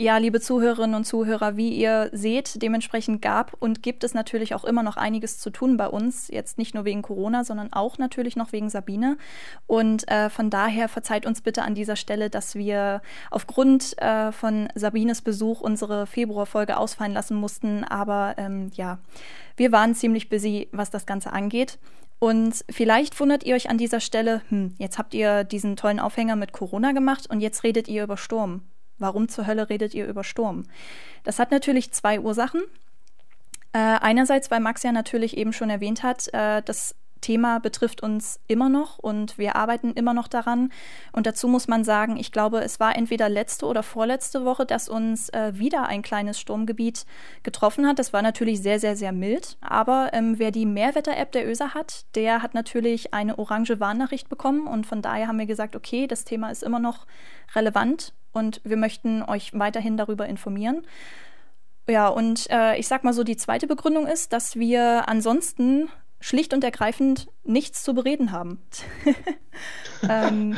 Ja, 0.00 0.16
liebe 0.18 0.40
Zuhörerinnen 0.40 0.94
und 0.94 1.06
Zuhörer, 1.06 1.56
wie 1.56 1.70
ihr 1.70 2.08
seht, 2.12 2.62
dementsprechend 2.62 3.20
gab 3.20 3.56
und 3.58 3.82
gibt 3.82 4.04
es 4.04 4.14
natürlich 4.14 4.54
auch 4.54 4.62
immer 4.64 4.84
noch 4.84 4.96
einiges 4.96 5.38
zu 5.38 5.50
tun 5.50 5.76
bei 5.76 5.88
uns. 5.88 6.28
Jetzt 6.28 6.56
nicht 6.56 6.72
nur 6.72 6.84
wegen 6.84 7.02
Corona, 7.02 7.42
sondern 7.42 7.72
auch 7.72 7.98
natürlich 7.98 8.36
noch 8.36 8.52
wegen 8.52 8.70
Sabine. 8.70 9.18
Und 9.66 10.06
äh, 10.06 10.30
von 10.30 10.50
daher 10.50 10.88
verzeiht 10.88 11.26
uns 11.26 11.40
bitte 11.40 11.62
an 11.62 11.74
dieser 11.74 11.96
Stelle, 11.96 12.30
dass 12.30 12.54
wir 12.54 13.02
aufgrund 13.32 14.00
äh, 14.00 14.30
von 14.30 14.68
Sabines 14.76 15.20
Besuch 15.20 15.62
unsere 15.62 16.06
Februarfolge 16.06 16.76
ausfallen 16.76 17.12
lassen 17.12 17.36
mussten. 17.36 17.82
Aber 17.82 18.36
ähm, 18.38 18.70
ja, 18.74 19.00
wir 19.56 19.72
waren 19.72 19.96
ziemlich 19.96 20.28
busy, 20.28 20.68
was 20.70 20.90
das 20.90 21.06
Ganze 21.06 21.32
angeht. 21.32 21.80
Und 22.20 22.64
vielleicht 22.70 23.18
wundert 23.18 23.42
ihr 23.42 23.56
euch 23.56 23.68
an 23.68 23.78
dieser 23.78 23.98
Stelle, 23.98 24.42
hm, 24.48 24.76
jetzt 24.78 24.96
habt 24.96 25.12
ihr 25.12 25.42
diesen 25.42 25.74
tollen 25.74 25.98
Aufhänger 25.98 26.36
mit 26.36 26.52
Corona 26.52 26.92
gemacht 26.92 27.28
und 27.28 27.40
jetzt 27.40 27.64
redet 27.64 27.88
ihr 27.88 28.04
über 28.04 28.16
Sturm. 28.16 28.62
Warum 28.98 29.28
zur 29.28 29.46
Hölle 29.46 29.68
redet 29.68 29.94
ihr 29.94 30.06
über 30.06 30.24
Sturm? 30.24 30.64
Das 31.24 31.38
hat 31.38 31.50
natürlich 31.50 31.92
zwei 31.92 32.20
Ursachen. 32.20 32.62
Äh, 33.72 33.78
einerseits, 33.78 34.50
weil 34.50 34.60
Max 34.60 34.82
ja 34.82 34.92
natürlich 34.92 35.36
eben 35.36 35.52
schon 35.52 35.70
erwähnt 35.70 36.02
hat, 36.02 36.32
äh, 36.32 36.62
das 36.62 36.94
Thema 37.20 37.58
betrifft 37.58 38.02
uns 38.02 38.40
immer 38.46 38.68
noch 38.68 38.98
und 38.98 39.38
wir 39.38 39.56
arbeiten 39.56 39.92
immer 39.92 40.14
noch 40.14 40.28
daran. 40.28 40.72
Und 41.12 41.26
dazu 41.26 41.48
muss 41.48 41.68
man 41.68 41.84
sagen, 41.84 42.16
ich 42.16 42.32
glaube, 42.32 42.60
es 42.60 42.80
war 42.80 42.96
entweder 42.96 43.28
letzte 43.28 43.66
oder 43.66 43.82
vorletzte 43.82 44.44
Woche, 44.44 44.66
dass 44.66 44.88
uns 44.88 45.28
äh, 45.30 45.52
wieder 45.54 45.86
ein 45.86 46.02
kleines 46.02 46.40
Sturmgebiet 46.40 47.06
getroffen 47.42 47.86
hat. 47.86 47.98
Das 47.98 48.12
war 48.12 48.22
natürlich 48.22 48.62
sehr, 48.62 48.80
sehr, 48.80 48.96
sehr 48.96 49.12
mild. 49.12 49.56
Aber 49.60 50.10
ähm, 50.12 50.38
wer 50.38 50.50
die 50.50 50.66
Mehrwetter-App 50.66 51.32
der 51.32 51.48
ÖSA 51.48 51.74
hat, 51.74 52.06
der 52.14 52.42
hat 52.42 52.54
natürlich 52.54 53.14
eine 53.14 53.38
orange 53.38 53.80
Warnnachricht 53.80 54.28
bekommen. 54.28 54.66
Und 54.66 54.86
von 54.86 55.02
daher 55.02 55.28
haben 55.28 55.38
wir 55.38 55.46
gesagt, 55.46 55.76
okay, 55.76 56.06
das 56.06 56.24
Thema 56.24 56.50
ist 56.50 56.62
immer 56.62 56.78
noch 56.78 57.06
relevant 57.54 58.12
und 58.38 58.60
wir 58.64 58.76
möchten 58.76 59.22
euch 59.22 59.50
weiterhin 59.52 59.96
darüber 59.96 60.26
informieren. 60.26 60.86
Ja, 61.88 62.08
und 62.08 62.48
äh, 62.50 62.76
ich 62.76 62.86
sag 62.86 63.04
mal 63.04 63.12
so, 63.12 63.24
die 63.24 63.36
zweite 63.36 63.66
Begründung 63.66 64.06
ist, 64.06 64.32
dass 64.32 64.56
wir 64.56 65.08
ansonsten 65.08 65.88
schlicht 66.20 66.52
und 66.52 66.64
ergreifend 66.64 67.28
nichts 67.44 67.82
zu 67.82 67.94
bereden 67.94 68.32
haben. 68.32 68.62
ähm, 70.08 70.56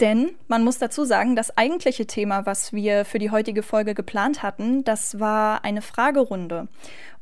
denn 0.00 0.32
man 0.48 0.64
muss 0.64 0.78
dazu 0.78 1.04
sagen, 1.04 1.36
das 1.36 1.56
eigentliche 1.56 2.06
Thema, 2.06 2.46
was 2.46 2.72
wir 2.72 3.04
für 3.04 3.18
die 3.18 3.30
heutige 3.30 3.62
Folge 3.62 3.94
geplant 3.94 4.42
hatten, 4.42 4.82
das 4.82 5.20
war 5.20 5.64
eine 5.64 5.82
Fragerunde. 5.82 6.68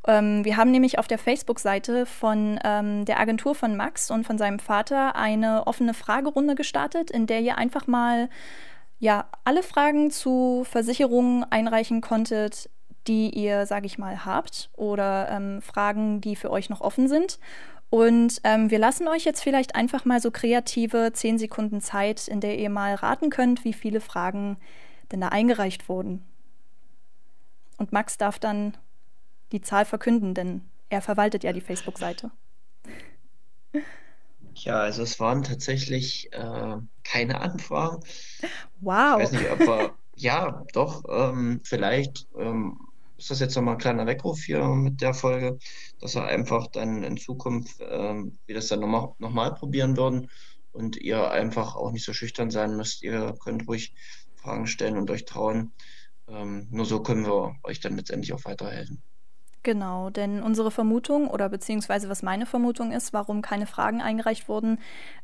Ähm, 0.07 0.45
wir 0.45 0.57
haben 0.57 0.71
nämlich 0.71 0.99
auf 0.99 1.07
der 1.07 1.19
Facebook-Seite 1.19 2.07
von 2.07 2.59
ähm, 2.65 3.05
der 3.05 3.21
Agentur 3.21 3.55
von 3.55 3.77
Max 3.77 4.11
und 4.11 4.25
von 4.25 4.39
seinem 4.39 4.59
Vater 4.59 5.15
eine 5.17 5.67
offene 5.67 5.95
Fragerunde 5.95 6.55
gestartet, 6.55 7.11
in 7.11 7.27
der 7.27 7.41
ihr 7.41 7.59
einfach 7.59 7.87
mal 7.87 8.31
ja 9.03 9.27
alle 9.43 9.65
Fragen 9.65 10.13
zu 10.13 10.65
Versicherungen 10.65 11.45
einreichen 11.51 12.01
konntet, 12.01 12.71
die 13.09 13.31
ihr, 13.31 13.67
sage 13.67 13.87
ich 13.87 13.99
mal, 13.99 14.25
habt 14.25 14.71
oder 14.77 15.29
ähm, 15.29 15.61
Fragen, 15.61 16.21
die 16.21 16.37
für 16.37 16.53
euch 16.53 16.71
noch 16.71 16.81
offen 16.81 17.09
sind. 17.09 17.41
Und 17.91 18.41
ähm, 18.45 18.71
wir 18.71 18.79
lassen 18.79 19.09
euch 19.09 19.25
jetzt 19.25 19.43
vielleicht 19.43 19.75
einfach 19.75 20.05
mal 20.05 20.21
so 20.21 20.31
kreative 20.31 21.11
10 21.13 21.39
Sekunden 21.39 21.81
Zeit, 21.81 22.29
in 22.29 22.41
der 22.41 22.57
ihr 22.57 22.71
mal 22.71 22.95
raten 22.95 23.29
könnt, 23.29 23.65
wie 23.65 23.73
viele 23.73 24.01
Fragen 24.01 24.57
denn 25.11 25.21
da 25.21 25.29
eingereicht 25.29 25.89
wurden. 25.89 26.25
Und 27.79 27.91
Max 27.91 28.19
darf 28.19 28.39
dann 28.39 28.77
die 29.51 29.63
Zahl 29.63 29.85
verkünden, 29.85 30.33
denn 30.33 30.63
er 30.91 31.03
verwaltet 31.03 31.43
ja 31.43 31.53
die 31.53 31.61
Facebook-Seite. 31.61 32.31
Ja, 34.55 34.81
also 34.81 35.03
es 35.03 35.19
waren 35.21 35.43
tatsächlich 35.43 36.33
äh, 36.33 36.77
keine 37.05 37.41
Anfragen. 37.41 38.03
Wow. 38.81 39.19
Ich 39.19 39.25
weiß 39.25 39.33
nicht, 39.33 39.45
wir, 39.45 39.95
ja, 40.17 40.65
doch, 40.73 41.05
ähm, 41.09 41.61
vielleicht 41.65 42.27
ähm, 42.39 42.79
ist 43.19 43.31
das 43.31 43.41
jetzt 43.41 43.55
nochmal 43.55 43.75
ein 43.75 43.81
kleiner 43.81 44.07
Weckruf 44.07 44.43
hier 44.43 44.65
mit 44.65 45.01
der 45.01 45.15
Folge, 45.15 45.59
dass 46.01 46.15
wir 46.15 46.25
einfach 46.25 46.67
dann 46.69 47.03
in 47.03 47.17
Zukunft, 47.17 47.77
ähm, 47.81 48.39
wir 48.47 48.55
das 48.55 48.69
dann 48.69 48.81
nochmal 48.81 49.15
noch 49.19 49.31
mal 49.31 49.55
probieren 49.55 49.97
würden 49.97 50.29
und 50.73 50.97
ihr 50.97 51.31
einfach 51.31 51.77
auch 51.77 51.93
nicht 51.93 52.05
so 52.05 52.13
schüchtern 52.13 52.51
sein 52.51 52.77
müsst. 52.77 53.03
Ihr 53.03 53.35
könnt 53.39 53.69
ruhig 53.69 53.95
Fragen 54.35 54.67
stellen 54.67 54.97
und 54.97 55.11
euch 55.11 55.25
trauen. 55.25 55.73
Ähm, 56.29 56.67
nur 56.71 56.85
so 56.85 57.01
können 57.01 57.27
wir 57.27 57.57
euch 57.63 57.81
dann 57.81 57.97
letztendlich 57.97 58.33
auch 58.33 58.45
weiterhelfen. 58.45 59.03
Genau, 59.65 60.11
denn 60.11 60.43
unsere 60.43 60.73
Vermutung 60.73 61.29
oder 61.29 61.49
beziehungsweise 61.49 62.09
was 62.09 62.25
meine 62.25 62.47
Vermutung 62.47 62.91
ist, 62.91 63.13
warum 63.13 63.43
keine 63.43 63.67
Fragen 63.67 64.03
eingereicht 64.03 64.49
wurden, 64.49 64.81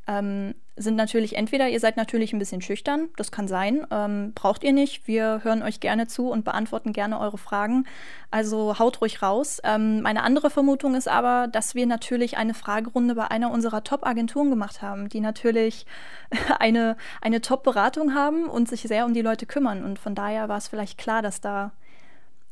ähm, 0.07 0.54
sind 0.76 0.95
natürlich 0.95 1.35
entweder 1.37 1.68
ihr 1.68 1.80
seid 1.80 1.97
natürlich 1.97 2.33
ein 2.33 2.38
bisschen 2.38 2.62
schüchtern, 2.62 3.09
das 3.16 3.33
kann 3.33 3.49
sein, 3.49 3.85
ähm, 3.90 4.33
braucht 4.37 4.62
ihr 4.62 4.73
nicht. 4.73 5.09
Wir 5.09 5.40
hören 5.42 5.64
euch 5.64 5.80
gerne 5.80 6.07
zu 6.07 6.30
und 6.30 6.45
beantworten 6.45 6.92
gerne 6.92 7.18
eure 7.18 7.37
Fragen. 7.37 7.85
Also 8.30 8.78
haut 8.78 9.00
ruhig 9.00 9.23
raus. 9.23 9.61
Ähm, 9.64 10.02
meine 10.02 10.23
andere 10.23 10.50
Vermutung 10.50 10.95
ist 10.95 11.09
aber, 11.09 11.49
dass 11.49 11.75
wir 11.75 11.87
natürlich 11.87 12.37
eine 12.37 12.54
Fragerunde 12.54 13.16
bei 13.16 13.28
einer 13.28 13.50
unserer 13.50 13.83
Top-Agenturen 13.83 14.50
gemacht 14.50 14.83
haben, 14.83 15.09
die 15.09 15.21
natürlich 15.21 15.85
eine, 16.61 16.97
eine 17.21 17.40
Top-Beratung 17.40 18.14
haben 18.14 18.49
und 18.49 18.68
sich 18.68 18.83
sehr 18.83 19.04
um 19.04 19.14
die 19.14 19.23
Leute 19.23 19.47
kümmern. 19.47 19.85
Und 19.85 19.99
von 19.99 20.14
daher 20.14 20.49
war 20.49 20.59
es 20.59 20.68
vielleicht 20.68 20.97
klar, 20.97 21.23
dass 21.23 21.40
da 21.40 21.73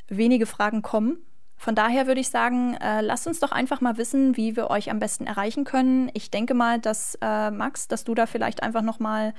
wenige 0.09 0.47
Fragen 0.47 0.83
kommen. 0.83 1.19
Von 1.57 1.75
daher 1.75 2.07
würde 2.07 2.21
ich 2.21 2.29
sagen, 2.29 2.75
äh, 2.75 3.01
lasst 3.01 3.27
uns 3.27 3.41
doch 3.41 3.51
einfach 3.51 3.81
mal 3.81 3.97
wissen, 3.97 4.37
wie 4.37 4.57
wir 4.57 4.71
euch 4.71 4.91
am 4.91 4.99
besten 4.99 5.27
erreichen 5.27 5.65
können. 5.65 6.11
Ich 6.13 6.31
denke 6.31 6.55
mal, 6.55 6.79
dass 6.79 7.17
äh, 7.23 7.51
Max, 7.51 7.89
dass 7.89 8.05
du 8.05 8.15
da 8.15 8.27
vielleicht 8.27 8.63
einfach 8.63 8.83
noch 8.83 8.99
mal 8.99 9.33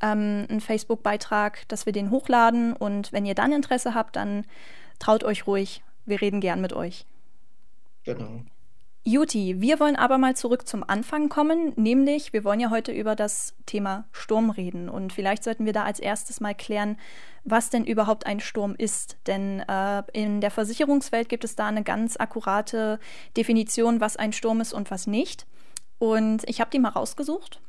ähm, 0.00 0.46
einen 0.48 0.60
Facebook-Beitrag, 0.60 1.66
dass 1.68 1.84
wir 1.84 1.92
den 1.92 2.10
hochladen 2.10 2.72
und 2.72 3.12
wenn 3.12 3.26
ihr 3.26 3.34
dann 3.34 3.52
Interesse 3.52 3.94
habt, 3.94 4.16
dann 4.16 4.44
traut 4.98 5.24
euch 5.24 5.46
ruhig. 5.46 5.82
Wir 6.04 6.20
reden 6.20 6.40
gern 6.40 6.60
mit 6.60 6.72
euch. 6.72 7.04
Genau. 8.04 8.42
Juti, 9.08 9.60
wir 9.60 9.78
wollen 9.78 9.94
aber 9.94 10.18
mal 10.18 10.34
zurück 10.34 10.66
zum 10.66 10.82
Anfang 10.82 11.28
kommen, 11.28 11.72
nämlich 11.76 12.32
wir 12.32 12.42
wollen 12.42 12.58
ja 12.58 12.70
heute 12.70 12.90
über 12.90 13.14
das 13.14 13.54
Thema 13.64 14.08
Sturm 14.10 14.50
reden 14.50 14.88
und 14.88 15.12
vielleicht 15.12 15.44
sollten 15.44 15.64
wir 15.64 15.72
da 15.72 15.84
als 15.84 16.00
erstes 16.00 16.40
mal 16.40 16.56
klären, 16.56 16.98
was 17.44 17.70
denn 17.70 17.84
überhaupt 17.84 18.26
ein 18.26 18.40
Sturm 18.40 18.74
ist. 18.76 19.16
Denn 19.28 19.60
äh, 19.60 20.02
in 20.12 20.40
der 20.40 20.50
Versicherungswelt 20.50 21.28
gibt 21.28 21.44
es 21.44 21.54
da 21.54 21.68
eine 21.68 21.84
ganz 21.84 22.16
akkurate 22.16 22.98
Definition, 23.36 24.00
was 24.00 24.16
ein 24.16 24.32
Sturm 24.32 24.60
ist 24.60 24.72
und 24.72 24.90
was 24.90 25.06
nicht. 25.06 25.46
Und 26.00 26.42
ich 26.48 26.60
habe 26.60 26.72
die 26.72 26.80
mal 26.80 26.88
rausgesucht 26.88 27.60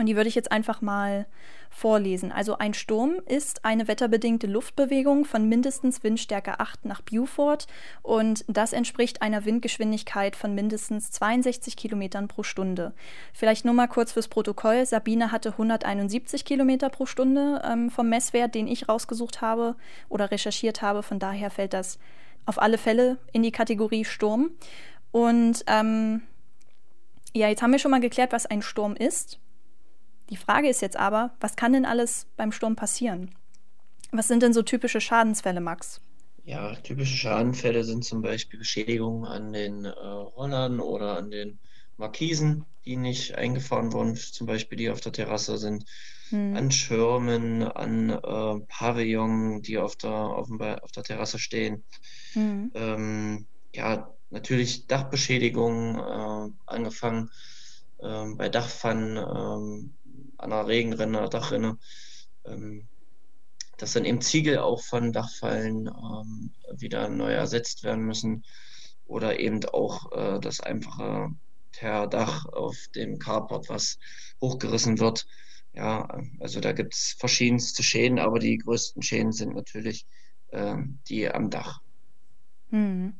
und 0.00 0.06
die 0.06 0.16
würde 0.16 0.28
ich 0.28 0.34
jetzt 0.34 0.50
einfach 0.50 0.80
mal 0.80 1.26
vorlesen. 1.68 2.32
Also 2.32 2.56
ein 2.56 2.72
Sturm 2.72 3.20
ist 3.26 3.66
eine 3.66 3.86
wetterbedingte 3.86 4.46
Luftbewegung 4.46 5.26
von 5.26 5.46
mindestens 5.46 6.02
Windstärke 6.02 6.58
8 6.58 6.86
nach 6.86 7.02
Beaufort 7.02 7.66
und 8.02 8.44
das 8.48 8.72
entspricht 8.72 9.20
einer 9.20 9.44
Windgeschwindigkeit 9.44 10.36
von 10.36 10.54
mindestens 10.54 11.10
62 11.10 11.76
Kilometern 11.76 12.28
pro 12.28 12.42
Stunde. 12.42 12.94
Vielleicht 13.34 13.66
nur 13.66 13.74
mal 13.74 13.88
kurz 13.88 14.12
fürs 14.12 14.28
Protokoll. 14.28 14.86
Sabine 14.86 15.32
hatte 15.32 15.50
171 15.50 16.46
Kilometer 16.46 16.88
pro 16.88 17.04
Stunde 17.04 17.60
ähm, 17.62 17.90
vom 17.90 18.08
Messwert, 18.08 18.54
den 18.54 18.68
ich 18.68 18.88
rausgesucht 18.88 19.42
habe 19.42 19.76
oder 20.08 20.30
recherchiert 20.30 20.80
habe. 20.80 21.02
Von 21.02 21.18
daher 21.18 21.50
fällt 21.50 21.74
das 21.74 21.98
auf 22.46 22.60
alle 22.60 22.78
Fälle 22.78 23.18
in 23.32 23.42
die 23.42 23.52
Kategorie 23.52 24.06
Sturm. 24.06 24.50
Und 25.12 25.62
ähm, 25.66 26.22
ja, 27.34 27.48
jetzt 27.48 27.60
haben 27.60 27.72
wir 27.72 27.78
schon 27.78 27.90
mal 27.90 28.00
geklärt, 28.00 28.32
was 28.32 28.46
ein 28.46 28.62
Sturm 28.62 28.96
ist. 28.96 29.38
Die 30.30 30.36
Frage 30.36 30.68
ist 30.68 30.80
jetzt 30.80 30.96
aber, 30.96 31.32
was 31.40 31.56
kann 31.56 31.72
denn 31.72 31.84
alles 31.84 32.26
beim 32.36 32.52
Sturm 32.52 32.76
passieren? 32.76 33.34
Was 34.12 34.28
sind 34.28 34.42
denn 34.42 34.52
so 34.52 34.62
typische 34.62 35.00
Schadensfälle, 35.00 35.60
Max? 35.60 36.00
Ja, 36.44 36.74
typische 36.76 37.16
Schadenfälle 37.16 37.84
sind 37.84 38.04
zum 38.04 38.22
Beispiel 38.22 38.58
Beschädigungen 38.58 39.24
an 39.24 39.52
den 39.52 39.84
äh, 39.84 39.90
Rollern 39.90 40.80
oder 40.80 41.16
an 41.16 41.30
den 41.30 41.58
Markisen, 41.96 42.64
die 42.84 42.96
nicht 42.96 43.34
eingefahren 43.34 43.92
wurden, 43.92 44.16
zum 44.16 44.46
Beispiel 44.46 44.78
die 44.78 44.90
auf 44.90 45.00
der 45.00 45.12
Terrasse 45.12 45.58
sind, 45.58 45.84
hm. 46.30 46.56
an 46.56 46.70
Schirmen, 46.70 47.62
an 47.62 48.10
äh, 48.10 48.66
Pavillon, 48.68 49.62
die 49.62 49.78
auf 49.78 49.96
der, 49.96 50.10
auf, 50.10 50.46
dem, 50.46 50.60
auf 50.60 50.92
der 50.92 51.02
Terrasse 51.02 51.38
stehen. 51.38 51.84
Hm. 52.32 52.70
Ähm, 52.74 53.46
ja, 53.74 54.12
natürlich 54.30 54.86
Dachbeschädigungen, 54.86 55.98
äh, 55.98 56.52
angefangen 56.66 57.30
ähm, 58.02 58.36
bei 58.36 58.48
Dachpfannen, 58.48 59.16
ähm, 59.16 59.94
an 60.38 60.52
einer 60.52 60.66
Regenrinne, 60.66 61.28
Dachrinne, 61.28 61.78
ähm, 62.44 62.88
dass 63.76 63.94
dann 63.94 64.04
eben 64.04 64.20
Ziegel 64.20 64.58
auch 64.58 64.82
von 64.82 65.12
Dachfallen 65.12 65.86
ähm, 65.86 66.52
wieder 66.76 67.08
neu 67.08 67.32
ersetzt 67.32 67.82
werden 67.82 68.04
müssen 68.04 68.44
oder 69.06 69.40
eben 69.40 69.64
auch 69.66 70.12
äh, 70.12 70.40
das 70.40 70.60
einfache 70.60 71.30
Dach 71.80 72.44
auf 72.46 72.76
dem 72.94 73.18
Carport, 73.18 73.70
was 73.70 73.98
hochgerissen 74.40 74.98
wird. 74.98 75.26
Ja, 75.72 76.20
also 76.40 76.60
da 76.60 76.72
gibt 76.72 76.94
es 76.94 77.16
verschiedenste 77.18 77.82
Schäden, 77.82 78.18
aber 78.18 78.38
die 78.38 78.58
größten 78.58 79.02
Schäden 79.02 79.32
sind 79.32 79.54
natürlich 79.54 80.04
äh, 80.48 80.76
die 81.08 81.30
am 81.30 81.48
Dach. 81.48 81.80
Hm. 82.70 83.14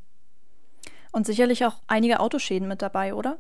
Und 1.13 1.27
sicherlich 1.27 1.65
auch 1.65 1.83
einige 1.87 2.21
Autoschäden 2.21 2.69
mit 2.69 2.83
dabei, 2.83 3.15
oder? 3.15 3.39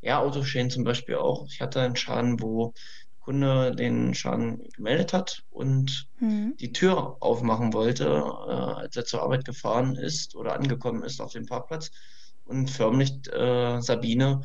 Ja, 0.00 0.20
Autoschäden 0.20 0.70
zum 0.70 0.84
Beispiel 0.84 1.16
auch. 1.16 1.46
Ich 1.50 1.60
hatte 1.60 1.80
einen 1.80 1.96
Schaden, 1.96 2.40
wo 2.40 2.72
der 2.72 3.20
Kunde 3.20 3.74
den 3.74 4.14
Schaden 4.14 4.62
gemeldet 4.74 5.12
hat 5.12 5.42
und 5.50 6.08
mhm. 6.20 6.56
die 6.58 6.72
Tür 6.72 7.16
aufmachen 7.20 7.72
wollte, 7.72 8.04
äh, 8.04 8.52
als 8.52 8.96
er 8.96 9.04
zur 9.04 9.22
Arbeit 9.22 9.44
gefahren 9.44 9.96
ist 9.96 10.34
oder 10.34 10.54
angekommen 10.54 11.02
ist 11.02 11.20
auf 11.20 11.32
dem 11.32 11.46
Parkplatz 11.46 11.90
und 12.44 12.70
förmlich 12.70 13.12
äh, 13.32 13.80
Sabine, 13.80 14.42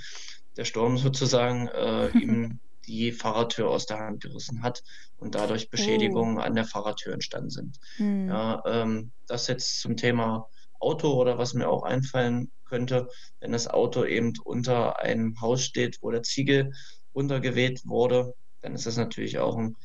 der 0.57 0.65
Sturm 0.65 0.97
sozusagen, 0.97 1.67
äh, 1.67 2.09
ihm 2.09 2.59
die 2.85 3.11
Fahrertür 3.11 3.69
aus 3.69 3.85
der 3.85 3.99
Hand 3.99 4.21
gerissen 4.21 4.61
hat 4.61 4.83
und 5.17 5.35
dadurch 5.35 5.69
Beschädigungen 5.69 6.37
oh. 6.37 6.41
an 6.41 6.55
der 6.55 6.65
Fahrertür 6.65 7.13
entstanden 7.13 7.49
sind. 7.49 7.79
Mhm. 7.97 8.27
Ja, 8.27 8.61
ähm, 8.65 9.11
das 9.27 9.47
jetzt 9.47 9.79
zum 9.81 9.95
Thema 9.95 10.47
Auto 10.79 11.13
oder 11.13 11.37
was 11.37 11.53
mir 11.53 11.69
auch 11.69 11.83
einfallen 11.83 12.51
könnte, 12.73 13.07
wenn 13.39 13.51
das 13.51 13.67
Auto 13.67 14.03
eben 14.03 14.33
unter 14.43 14.99
einem 14.99 15.39
Haus 15.39 15.63
steht, 15.63 15.99
wo 16.01 16.09
der 16.09 16.23
Ziegel 16.23 16.73
runtergeweht 17.13 17.85
wurde, 17.85 18.33
dann 18.61 18.73
ist 18.73 18.87
das 18.87 18.97
natürlich 18.97 19.37
auch 19.37 19.55
ein 19.57 19.75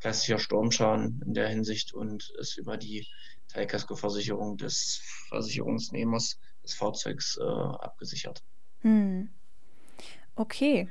klassischer 0.00 0.38
Sturmschaden 0.38 1.22
in 1.26 1.34
der 1.34 1.48
Hinsicht 1.48 1.92
und 1.92 2.32
ist 2.38 2.56
über 2.56 2.78
die 2.78 3.06
Teilkaskoversicherung 3.48 4.56
des 4.56 5.02
Versicherungsnehmers 5.28 6.38
des 6.64 6.72
Fahrzeugs 6.72 7.36
äh, 7.36 7.42
abgesichert. 7.44 8.42
Hm. 8.80 9.28
Okay. 10.34 10.88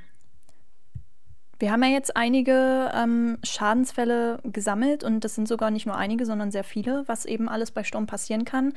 Wir 1.58 1.72
haben 1.72 1.82
ja 1.82 1.89
jetzt 1.89 2.15
einige 2.15 2.91
ähm, 2.93 3.39
Schadensfälle 3.41 4.41
gesammelt 4.43 5.04
und 5.04 5.24
das 5.24 5.34
sind 5.34 5.48
sogar 5.48 5.72
nicht 5.72 5.88
nur 5.88 5.96
einige, 5.96 6.28
sondern 6.28 6.52
sehr 6.52 6.63
viele, 6.63 7.04
was 7.08 7.26
eben 7.26 7.50
alles 7.50 7.72
bei 7.72 7.84
Sturm 7.84 8.06
passieren 8.06 8.46
kann. 8.46 8.74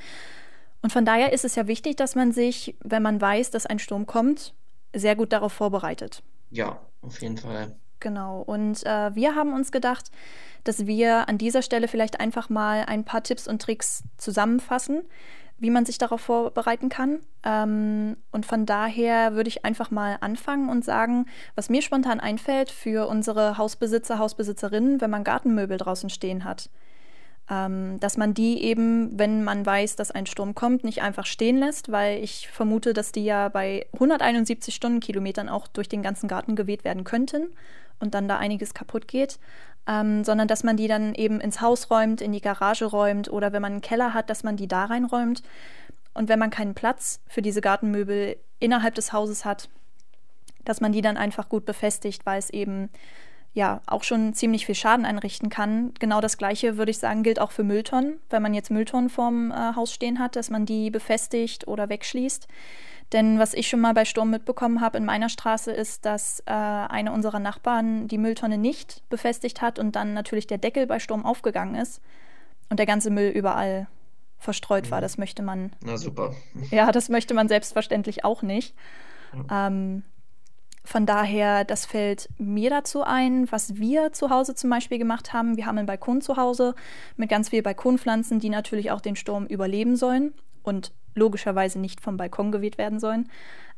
Und 0.82 0.92
von 0.92 1.04
daher 1.04 1.32
ist 1.32 1.44
es 1.44 1.54
ja 1.54 1.66
wichtig, 1.66 1.96
dass 1.96 2.14
man 2.14 2.32
sich, 2.32 2.76
wenn 2.82 3.02
man 3.02 3.20
weiß, 3.20 3.50
dass 3.50 3.66
ein 3.66 3.78
Sturm 3.78 4.06
kommt, 4.06 4.54
sehr 4.94 5.16
gut 5.16 5.32
darauf 5.32 5.52
vorbereitet. 5.52 6.22
Ja, 6.50 6.80
auf 7.02 7.20
jeden 7.20 7.36
Fall. 7.36 7.76
Genau. 8.00 8.40
Und 8.40 8.84
äh, 8.86 9.14
wir 9.14 9.34
haben 9.34 9.52
uns 9.52 9.72
gedacht, 9.72 10.10
dass 10.64 10.86
wir 10.86 11.28
an 11.28 11.38
dieser 11.38 11.62
Stelle 11.62 11.86
vielleicht 11.86 12.18
einfach 12.18 12.48
mal 12.48 12.84
ein 12.86 13.04
paar 13.04 13.22
Tipps 13.22 13.46
und 13.46 13.60
Tricks 13.60 14.04
zusammenfassen, 14.16 15.02
wie 15.58 15.70
man 15.70 15.84
sich 15.84 15.98
darauf 15.98 16.22
vorbereiten 16.22 16.88
kann. 16.88 17.20
Ähm, 17.44 18.16
und 18.32 18.46
von 18.46 18.64
daher 18.64 19.34
würde 19.34 19.48
ich 19.48 19.66
einfach 19.66 19.90
mal 19.90 20.16
anfangen 20.22 20.70
und 20.70 20.84
sagen, 20.84 21.26
was 21.54 21.68
mir 21.68 21.82
spontan 21.82 22.20
einfällt 22.20 22.70
für 22.70 23.06
unsere 23.06 23.58
Hausbesitzer, 23.58 24.18
Hausbesitzerinnen, 24.18 25.02
wenn 25.02 25.10
man 25.10 25.24
Gartenmöbel 25.24 25.76
draußen 25.76 26.08
stehen 26.08 26.44
hat 26.44 26.70
dass 27.50 28.16
man 28.16 28.32
die 28.32 28.62
eben, 28.62 29.18
wenn 29.18 29.42
man 29.42 29.66
weiß, 29.66 29.96
dass 29.96 30.12
ein 30.12 30.26
Sturm 30.26 30.54
kommt, 30.54 30.84
nicht 30.84 31.02
einfach 31.02 31.26
stehen 31.26 31.58
lässt, 31.58 31.90
weil 31.90 32.22
ich 32.22 32.48
vermute, 32.48 32.92
dass 32.92 33.10
die 33.10 33.24
ja 33.24 33.48
bei 33.48 33.86
171 33.94 34.72
Stundenkilometern 34.72 35.48
auch 35.48 35.66
durch 35.66 35.88
den 35.88 36.00
ganzen 36.00 36.28
Garten 36.28 36.54
geweht 36.54 36.84
werden 36.84 37.02
könnten 37.02 37.48
und 37.98 38.14
dann 38.14 38.28
da 38.28 38.38
einiges 38.38 38.72
kaputt 38.72 39.08
geht, 39.08 39.40
ähm, 39.88 40.22
sondern 40.22 40.46
dass 40.46 40.62
man 40.62 40.76
die 40.76 40.86
dann 40.86 41.12
eben 41.16 41.40
ins 41.40 41.60
Haus 41.60 41.90
räumt, 41.90 42.20
in 42.20 42.30
die 42.30 42.40
Garage 42.40 42.84
räumt 42.84 43.28
oder 43.28 43.52
wenn 43.52 43.62
man 43.62 43.72
einen 43.72 43.80
Keller 43.80 44.14
hat, 44.14 44.30
dass 44.30 44.44
man 44.44 44.56
die 44.56 44.68
da 44.68 44.84
reinräumt. 44.84 45.42
Und 46.14 46.28
wenn 46.28 46.38
man 46.38 46.50
keinen 46.50 46.74
Platz 46.74 47.20
für 47.26 47.42
diese 47.42 47.60
Gartenmöbel 47.60 48.36
innerhalb 48.60 48.94
des 48.94 49.12
Hauses 49.12 49.44
hat, 49.44 49.68
dass 50.64 50.80
man 50.80 50.92
die 50.92 51.02
dann 51.02 51.16
einfach 51.16 51.48
gut 51.48 51.64
befestigt, 51.64 52.24
weil 52.26 52.38
es 52.38 52.50
eben 52.50 52.90
ja 53.52 53.80
auch 53.86 54.04
schon 54.04 54.32
ziemlich 54.32 54.66
viel 54.66 54.74
Schaden 54.74 55.04
einrichten 55.04 55.48
kann. 55.48 55.92
Genau 55.98 56.20
das 56.20 56.38
Gleiche 56.38 56.76
würde 56.76 56.90
ich 56.90 56.98
sagen, 56.98 57.22
gilt 57.22 57.40
auch 57.40 57.50
für 57.50 57.64
Mülltonnen. 57.64 58.20
Wenn 58.30 58.42
man 58.42 58.54
jetzt 58.54 58.70
Mülltonnen 58.70 59.10
vorm 59.10 59.50
äh, 59.50 59.74
Haus 59.74 59.92
stehen 59.92 60.18
hat, 60.18 60.36
dass 60.36 60.50
man 60.50 60.66
die 60.66 60.90
befestigt 60.90 61.66
oder 61.66 61.88
wegschließt. 61.88 62.46
Denn 63.12 63.40
was 63.40 63.54
ich 63.54 63.68
schon 63.68 63.80
mal 63.80 63.92
bei 63.92 64.04
Sturm 64.04 64.30
mitbekommen 64.30 64.80
habe 64.80 64.96
in 64.96 65.04
meiner 65.04 65.28
Straße 65.28 65.72
ist, 65.72 66.06
dass 66.06 66.40
äh, 66.46 66.52
eine 66.52 67.10
unserer 67.12 67.40
Nachbarn 67.40 68.06
die 68.06 68.18
Mülltonne 68.18 68.56
nicht 68.56 69.02
befestigt 69.08 69.60
hat 69.60 69.80
und 69.80 69.96
dann 69.96 70.14
natürlich 70.14 70.46
der 70.46 70.58
Deckel 70.58 70.86
bei 70.86 71.00
Sturm 71.00 71.26
aufgegangen 71.26 71.74
ist 71.74 72.00
und 72.68 72.78
der 72.78 72.86
ganze 72.86 73.10
Müll 73.10 73.30
überall 73.30 73.88
verstreut 74.38 74.92
war. 74.92 74.98
Mhm. 74.98 75.02
Das 75.02 75.18
möchte 75.18 75.42
man. 75.42 75.72
Na 75.84 75.96
super. 75.96 76.34
Ja, 76.70 76.92
das 76.92 77.08
möchte 77.08 77.34
man 77.34 77.48
selbstverständlich 77.48 78.24
auch 78.24 78.42
nicht. 78.42 78.76
Ähm, 79.50 80.04
Von 80.90 81.06
daher, 81.06 81.62
das 81.62 81.86
fällt 81.86 82.28
mir 82.36 82.68
dazu 82.68 83.04
ein, 83.04 83.46
was 83.52 83.76
wir 83.76 84.12
zu 84.12 84.28
Hause 84.28 84.56
zum 84.56 84.70
Beispiel 84.70 84.98
gemacht 84.98 85.32
haben. 85.32 85.56
Wir 85.56 85.66
haben 85.66 85.78
einen 85.78 85.86
Balkon 85.86 86.20
zu 86.20 86.36
Hause 86.36 86.74
mit 87.16 87.30
ganz 87.30 87.50
vielen 87.50 87.62
Balkonpflanzen, 87.62 88.40
die 88.40 88.48
natürlich 88.48 88.90
auch 88.90 89.00
den 89.00 89.14
Sturm 89.14 89.46
überleben 89.46 89.94
sollen 89.94 90.34
und 90.64 90.90
logischerweise 91.14 91.78
nicht 91.78 92.00
vom 92.00 92.16
Balkon 92.16 92.50
geweht 92.50 92.76
werden 92.76 92.98
sollen. 92.98 93.28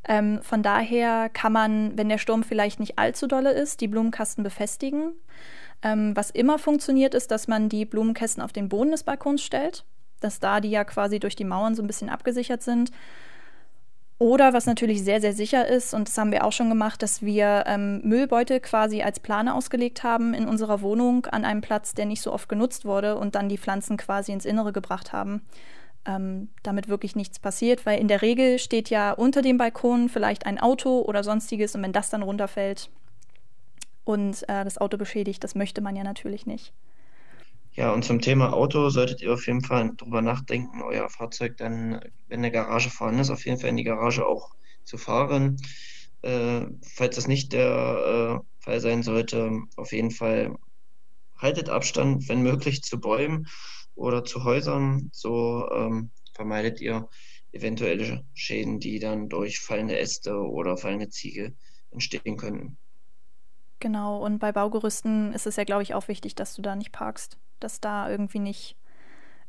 Ähm, 0.09 0.41
von 0.41 0.63
daher 0.63 1.29
kann 1.29 1.53
man, 1.53 1.99
wenn 1.99 2.09
der 2.09 2.17
Sturm 2.17 2.43
vielleicht 2.43 2.81
nicht 2.81 2.99
allzu 2.99 3.27
dolle 3.27 3.53
ist, 3.53 3.83
die 3.83 3.89
Blumenkasten 3.89 4.43
befestigen. 4.43 5.13
Ähm, 5.83 6.17
was 6.17 6.31
immer 6.31 6.59
funktioniert, 6.59 7.13
ist, 7.13 7.31
dass 7.31 7.47
man 7.47 7.69
die 7.69 7.85
Blumenkästen 7.85 8.43
auf 8.43 8.55
den 8.55 8.71
Boden 8.71 8.91
des 8.91 9.05
Balkons 9.05 9.43
stellt, 9.43 9.85
dass 10.21 10.41
da 10.41 10.61
die 10.61 10.71
ja 10.71 10.85
quasi 10.85 11.21
durch 11.21 11.37
die 11.37 11.45
Mauern 11.45 11.75
so 11.75 11.83
ein 11.83 11.87
bisschen 11.87 12.09
abgesichert 12.09 12.63
sind. 12.63 12.91
Oder 14.23 14.53
was 14.53 14.67
natürlich 14.67 15.03
sehr, 15.03 15.21
sehr 15.21 15.33
sicher 15.33 15.67
ist, 15.67 15.95
und 15.95 16.09
das 16.09 16.17
haben 16.17 16.31
wir 16.31 16.45
auch 16.45 16.53
schon 16.53 16.69
gemacht, 16.69 17.03
dass 17.03 17.23
wir 17.23 17.65
ähm, 17.67 18.01
Müllbeutel 18.05 18.61
quasi 18.61 19.03
als 19.03 19.21
Plane 19.21 19.55
ausgelegt 19.55 20.03
haben 20.03 20.33
in 20.33 20.47
unserer 20.47 20.81
Wohnung 20.81 21.27
an 21.27 21.45
einem 21.45 21.61
Platz, 21.61 21.95
der 21.95 22.07
nicht 22.07 22.23
so 22.23 22.33
oft 22.33 22.49
genutzt 22.49 22.85
wurde 22.85 23.17
und 23.17 23.35
dann 23.35 23.49
die 23.49 23.59
Pflanzen 23.59 23.97
quasi 23.97 24.33
ins 24.33 24.45
Innere 24.45 24.73
gebracht 24.73 25.13
haben 25.13 25.43
ähm, 26.05 26.49
damit 26.63 26.89
wirklich 26.89 27.17
nichts 27.17 27.39
passiert, 27.39 27.87
weil 27.87 28.01
in 28.01 28.09
der 28.09 28.23
Regel 28.23 28.59
steht 28.59 28.91
ja 28.91 29.13
unter 29.13 29.43
dem 29.43 29.59
Balkon 29.59 30.09
vielleicht 30.09 30.47
ein 30.47 30.59
Auto 30.59 31.01
oder 31.01 31.23
sonstiges 31.23 31.75
und 31.75 31.83
wenn 31.83 31.93
das 31.93 32.11
dann 32.11 32.23
runterfällt 32.23 32.91
und 34.05 34.43
äh, 34.49 34.65
das 34.65 34.79
Auto 34.79 34.97
beschädigt, 34.97 35.45
das 35.45 35.55
möchte 35.55 35.81
man 35.81 35.95
ja 35.95 36.03
natürlich 36.03 36.47
nicht. 36.47 36.73
Ja, 37.75 37.93
und 37.93 38.05
zum 38.05 38.21
Thema 38.21 38.53
Auto 38.53 38.91
solltet 38.91 39.23
ihr 39.23 39.33
auf 39.33 39.47
jeden 39.47 39.63
Fall 39.63 39.93
drüber 39.97 40.21
nachdenken, 40.21 40.83
euer 40.83 41.09
Fahrzeug 41.09 41.57
dann, 41.57 42.01
wenn 42.29 42.41
eine 42.41 42.51
Garage 42.51 42.91
vorhanden 42.91 43.21
ist, 43.21 43.31
auf 43.31 43.47
jeden 43.47 43.59
Fall 43.59 43.71
in 43.71 43.79
die 43.79 43.85
Garage 43.85 44.27
auch 44.27 44.51
zu 44.85 44.99
fahren. 44.99 45.57
Äh, 46.21 46.67
falls 46.83 47.17
das 47.17 47.29
nicht 47.29 47.53
der 47.53 48.43
äh, 48.43 48.63
Fall 48.63 48.81
sein 48.81 49.03
sollte, 49.03 49.59
auf 49.77 49.93
jeden 49.93 50.11
Fall 50.11 50.55
haltet 51.39 51.71
Abstand, 51.71 52.29
wenn 52.29 52.43
möglich, 52.43 52.83
zu 52.83 53.01
Bäumen 53.01 53.47
oder 53.95 54.25
zu 54.25 54.45
Häusern. 54.45 55.11
So 55.13 55.69
ähm, 55.73 56.11
vermeidet 56.35 56.81
ihr 56.81 57.09
eventuelle 57.53 58.25
Schäden, 58.35 58.81
die 58.81 58.99
dann 58.99 59.29
durch 59.29 59.61
fallende 59.61 59.99
Äste 59.99 60.35
oder 60.35 60.77
fallende 60.77 61.09
Ziegel 61.09 61.57
entstehen 61.91 62.37
könnten. 62.37 62.77
Genau, 63.81 64.25
und 64.25 64.39
bei 64.39 64.53
Baugerüsten 64.53 65.33
ist 65.33 65.47
es 65.47 65.57
ja, 65.57 65.65
glaube 65.65 65.83
ich, 65.83 65.95
auch 65.95 66.07
wichtig, 66.07 66.35
dass 66.37 66.55
du 66.55 66.63
da 66.63 66.77
nicht 66.77 66.93
parkst, 66.93 67.37
dass 67.65 67.81
da 67.81 68.09
irgendwie 68.09 68.39
nicht 68.39 68.77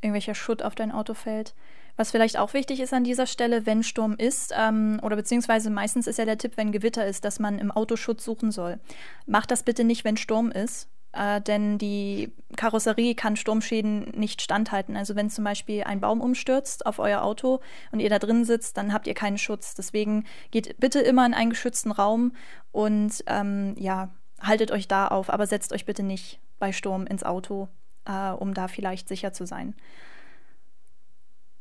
irgendwelcher 0.01 0.35
Schutt 0.35 0.63
auf 0.63 0.75
dein 0.75 0.91
Auto 0.91 1.13
fällt. 1.13 1.53
Was 1.95 2.11
vielleicht 2.11 2.37
auch 2.39 2.53
wichtig 2.53 2.79
ist 2.79 2.93
an 2.93 3.03
dieser 3.03 3.27
Stelle, 3.27 3.65
wenn 3.65 3.83
Sturm 3.83 4.15
ist, 4.17 4.51
ähm, 4.57 4.99
oder 5.03 5.15
beziehungsweise 5.15 5.69
meistens 5.69 6.07
ist 6.07 6.17
ja 6.17 6.25
der 6.25 6.39
Tipp, 6.39 6.53
wenn 6.55 6.71
Gewitter 6.71 7.05
ist, 7.05 7.23
dass 7.23 7.39
man 7.39 7.59
im 7.59 7.71
Auto 7.71 7.95
Schutz 7.95 8.25
suchen 8.25 8.51
soll. 8.51 8.79
Macht 9.27 9.51
das 9.51 9.63
bitte 9.63 9.83
nicht, 9.83 10.03
wenn 10.03 10.17
Sturm 10.17 10.49
ist, 10.49 10.89
äh, 11.11 11.39
denn 11.39 11.77
die 11.77 12.31
Karosserie 12.57 13.13
kann 13.13 13.35
Sturmschäden 13.35 14.11
nicht 14.15 14.41
standhalten. 14.41 14.97
Also 14.97 15.15
wenn 15.15 15.29
zum 15.29 15.43
Beispiel 15.43 15.83
ein 15.83 15.99
Baum 15.99 16.19
umstürzt 16.19 16.87
auf 16.87 16.97
euer 16.97 17.21
Auto 17.21 17.61
und 17.91 17.99
ihr 17.99 18.09
da 18.09 18.17
drin 18.17 18.43
sitzt, 18.43 18.77
dann 18.77 18.91
habt 18.91 19.05
ihr 19.05 19.13
keinen 19.13 19.37
Schutz. 19.37 19.75
Deswegen 19.75 20.25
geht 20.49 20.79
bitte 20.79 20.99
immer 20.99 21.25
in 21.27 21.35
einen 21.35 21.51
geschützten 21.51 21.91
Raum 21.91 22.33
und 22.71 23.23
ähm, 23.27 23.75
ja, 23.77 24.09
haltet 24.41 24.71
euch 24.71 24.87
da 24.87 25.07
auf, 25.07 25.29
aber 25.29 25.45
setzt 25.45 25.73
euch 25.73 25.85
bitte 25.85 26.01
nicht 26.01 26.39
bei 26.57 26.71
Sturm 26.71 27.05
ins 27.05 27.23
Auto, 27.23 27.69
äh, 28.05 28.31
um 28.31 28.53
da 28.53 28.67
vielleicht 28.67 29.07
sicher 29.07 29.33
zu 29.33 29.45
sein. 29.45 29.75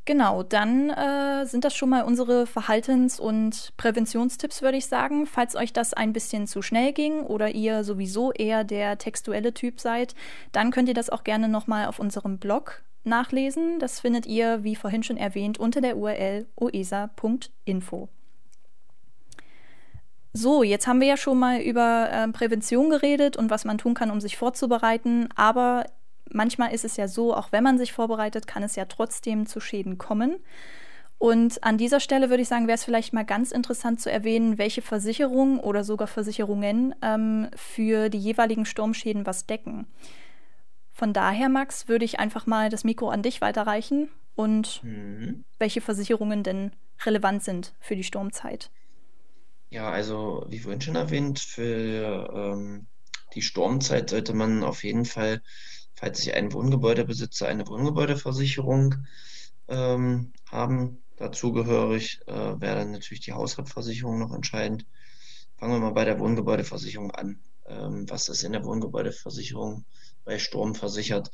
Genau, 0.05 0.43
dann 0.43 0.91
äh, 0.91 1.47
sind 1.47 1.65
das 1.65 1.77
schon 1.77 1.91
mal 1.91 2.03
unsere 2.03 2.47
Verhaltens- 2.47 3.21
und 3.21 3.73
Präventionstipps, 3.77 4.61
würde 4.61 4.77
ich 4.77 4.87
sagen. 4.87 5.27
Falls 5.27 5.55
euch 5.55 5.73
das 5.73 5.95
ein 5.95 6.13
bisschen 6.13 6.49
zu 6.49 6.61
schnell 6.61 6.93
ging 6.93 7.21
oder 7.21 7.51
ihr 7.55 7.85
sowieso 7.85 8.33
eher 8.33 8.65
der 8.65 8.99
textuelle 8.99 9.55
Typ 9.55 9.81
seid, 9.81 10.17
dann 10.51 10.73
könnt 10.73 10.89
ihr 10.89 10.95
das 10.95 11.09
auch 11.09 11.23
gerne 11.23 11.49
nochmal 11.49 11.87
auf 11.87 12.01
unserem 12.01 12.39
Blog 12.39 12.83
nachlesen. 13.05 13.79
Das 13.79 14.01
findet 14.01 14.27
ihr, 14.27 14.65
wie 14.65 14.75
vorhin 14.75 15.05
schon 15.05 15.17
erwähnt, 15.17 15.59
unter 15.59 15.81
der 15.81 15.97
URL 15.97 16.47
oesa.info. 16.57 18.09
So, 20.33 20.63
jetzt 20.65 20.87
haben 20.89 21.01
wir 21.01 21.09
ja 21.09 21.17
schon 21.17 21.39
mal 21.39 21.61
über 21.61 22.09
äh, 22.11 22.29
Prävention 22.29 22.91
geredet 22.91 23.37
und 23.37 23.51
was 23.51 23.65
man 23.65 23.79
tun 23.79 23.95
kann, 23.95 24.11
um 24.11 24.21
sich 24.21 24.37
vorzubereiten. 24.37 25.29
Aber 25.37 25.85
manchmal 26.31 26.73
ist 26.73 26.85
es 26.85 26.97
ja 26.97 27.09
so, 27.09 27.35
auch 27.35 27.53
wenn 27.53 27.65
man 27.65 27.79
sich 27.79 27.93
vorbereitet, 27.93 28.47
kann 28.47 28.63
es 28.63 28.77
ja 28.77 28.85
trotzdem 28.85 29.47
zu 29.47 29.61
Schäden 29.61 29.99
kommen. 29.99 30.39
Und 31.19 31.63
an 31.63 31.79
dieser 31.79 32.01
Stelle 32.01 32.31
würde 32.31 32.43
ich 32.43 32.49
sagen, 32.49 32.67
wäre 32.67 32.75
es 32.75 32.85
vielleicht 32.85 33.13
mal 33.13 33.25
ganz 33.25 33.53
interessant 33.53 34.01
zu 34.01 34.11
erwähnen, 34.11 34.59
welche 34.59 34.83
Versicherungen 34.83 35.61
oder 35.61 35.85
sogar 35.85 36.09
Versicherungen 36.09 36.97
ähm, 37.01 37.49
für 37.55 38.09
die 38.09 38.19
jeweiligen 38.19 38.67
Sturmschäden 38.67 39.25
was 39.25 39.47
decken. 39.47 39.87
Von 40.91 41.13
daher, 41.13 41.49
Max, 41.49 41.87
würde 41.87 42.05
ich 42.05 42.19
einfach 42.19 42.47
mal 42.47 42.71
das 42.71 42.83
Mikro 42.83 43.09
an 43.09 43.23
dich 43.23 43.41
weiterreichen 43.41 44.09
und 44.35 44.83
mhm. 44.83 45.45
welche 45.59 45.81
Versicherungen 45.81 46.43
denn 46.43 46.73
relevant 47.05 47.45
sind 47.45 47.73
für 47.79 47.95
die 47.95 48.05
Sturmzeit. 48.05 48.71
Ja, 49.71 49.91
also 49.91 50.45
wie 50.49 50.59
vorhin 50.59 50.81
schon 50.81 50.97
erwähnt, 50.97 51.39
für 51.39 52.31
ähm, 52.35 52.87
die 53.35 53.43
Sturmzeit 53.43 54.11
sollte 54.11 54.35
man 54.35 54.65
auf 54.65 54.85
jeden 54.85 55.05
Fall 55.05 55.41
falls 56.03 56.19
sich 56.19 56.35
ein 56.35 56.53
Wohngebäudebesitzer 56.53 57.47
eine 57.47 57.65
Wohngebäudeversicherung 57.69 59.07
ähm, 59.69 60.33
haben. 60.51 60.99
Dazugehörig 61.17 62.21
äh, 62.27 62.33
wäre 62.33 62.75
dann 62.75 62.91
natürlich 62.91 63.21
die 63.21 63.35
Hausratversicherung 63.35 64.19
noch 64.19 64.35
entscheidend. 64.35 64.85
Fangen 65.59 65.75
wir 65.75 65.79
mal 65.79 65.93
bei 65.93 66.05
der 66.05 66.19
Wohngebäudeversicherung 66.19 67.13
an. 67.13 67.39
Ähm, 67.67 68.11
was 68.11 68.29
ist 68.29 68.43
in 68.43 68.51
der 68.51 68.65
Wohngebäudeversicherung 68.65 69.85
bei 70.25 70.41
Sturm 70.41 70.75
versichert? 70.75 71.31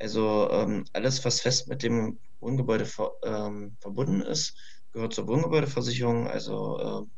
Also 0.00 0.50
ähm, 0.50 0.84
alles, 0.92 1.24
was 1.24 1.40
fest 1.40 1.68
mit 1.68 1.84
dem 1.84 2.18
Wohngebäude 2.40 2.86
ver 2.86 3.12
ähm, 3.22 3.76
verbunden 3.80 4.22
ist, 4.22 4.56
gehört 4.92 5.14
zur 5.14 5.28
Wohngebäudeversicherung. 5.28 6.26
Also 6.26 6.80
äh, 6.80 7.10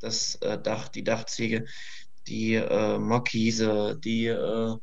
das 0.00 0.34
äh, 0.42 0.60
Dach, 0.60 0.88
die 0.88 1.04
Dachziege, 1.04 1.64
die 2.26 2.56
äh, 2.56 2.98
Markise, 2.98 3.98
die 3.98 4.26
äh, 4.26 4.76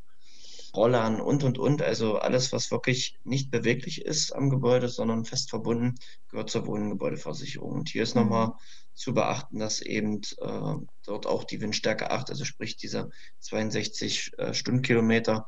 Rollern 0.74 1.20
und, 1.20 1.44
und, 1.44 1.58
und. 1.58 1.82
Also 1.82 2.18
alles, 2.18 2.52
was 2.52 2.70
wirklich 2.70 3.18
nicht 3.24 3.50
beweglich 3.50 4.04
ist 4.04 4.32
am 4.32 4.50
Gebäude, 4.50 4.88
sondern 4.88 5.24
fest 5.24 5.50
verbunden, 5.50 5.96
gehört 6.28 6.50
zur 6.50 6.66
Wohngebäudeversicherung. 6.66 7.72
Und 7.72 7.88
hier 7.88 8.02
ist 8.02 8.14
mhm. 8.14 8.22
nochmal 8.22 8.52
zu 8.94 9.14
beachten, 9.14 9.58
dass 9.58 9.80
eben 9.80 10.20
äh, 10.40 10.74
dort 11.04 11.26
auch 11.26 11.44
die 11.44 11.60
Windstärke 11.60 12.10
8, 12.10 12.30
also 12.30 12.44
sprich 12.44 12.76
diese 12.76 13.10
62 13.40 14.32
äh, 14.38 14.54
Stundenkilometer 14.54 15.46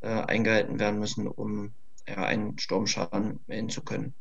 äh, 0.00 0.08
eingehalten 0.08 0.78
werden 0.78 0.98
müssen, 0.98 1.26
um 1.26 1.72
ja, 2.06 2.16
einen 2.16 2.58
Sturmschaden 2.58 3.40
melden 3.46 3.68
zu 3.68 3.82
können. 3.82 4.14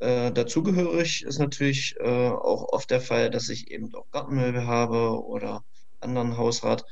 Äh, 0.00 0.32
dazugehörig 0.32 1.22
ist 1.22 1.38
natürlich 1.38 1.96
äh, 1.98 2.28
auch 2.28 2.72
oft 2.72 2.90
der 2.90 3.00
Fall, 3.00 3.30
dass 3.30 3.48
ich 3.48 3.70
eben 3.70 3.94
auch 3.94 4.10
Gartenmöbel 4.10 4.66
habe 4.66 5.24
oder 5.24 5.64
anderen 6.00 6.36
Hausrat. 6.36 6.84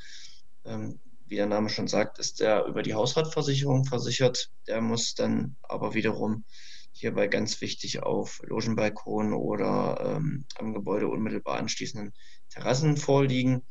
Ähm, 0.64 0.98
wie 1.32 1.36
der 1.36 1.46
Name 1.46 1.70
schon 1.70 1.88
sagt, 1.88 2.18
ist 2.18 2.40
der 2.40 2.66
über 2.66 2.82
die 2.82 2.92
Hausratversicherung 2.92 3.86
versichert. 3.86 4.50
Der 4.66 4.82
muss 4.82 5.14
dann 5.14 5.56
aber 5.62 5.94
wiederum 5.94 6.44
hierbei 6.92 7.26
ganz 7.26 7.62
wichtig 7.62 8.02
auf 8.02 8.42
Logenbalkon 8.44 9.32
oder 9.32 10.18
ähm, 10.18 10.44
am 10.56 10.74
Gebäude 10.74 11.08
unmittelbar 11.08 11.56
anschließenden 11.56 12.12
Terrassen 12.50 12.98
vorliegen. 12.98 13.62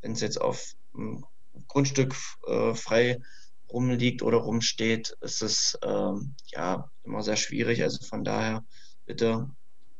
Wenn 0.00 0.12
es 0.12 0.22
jetzt 0.22 0.40
auf 0.40 0.72
einem 0.94 1.26
Grundstück 1.68 2.16
äh, 2.46 2.72
frei 2.72 3.20
rumliegt 3.68 4.22
oder 4.22 4.38
rumsteht, 4.38 5.14
ist 5.20 5.42
es 5.42 5.78
ähm, 5.82 6.34
ja 6.46 6.90
immer 7.02 7.22
sehr 7.22 7.36
schwierig. 7.36 7.82
Also 7.82 8.02
von 8.02 8.24
daher 8.24 8.64
bitte, 9.04 9.50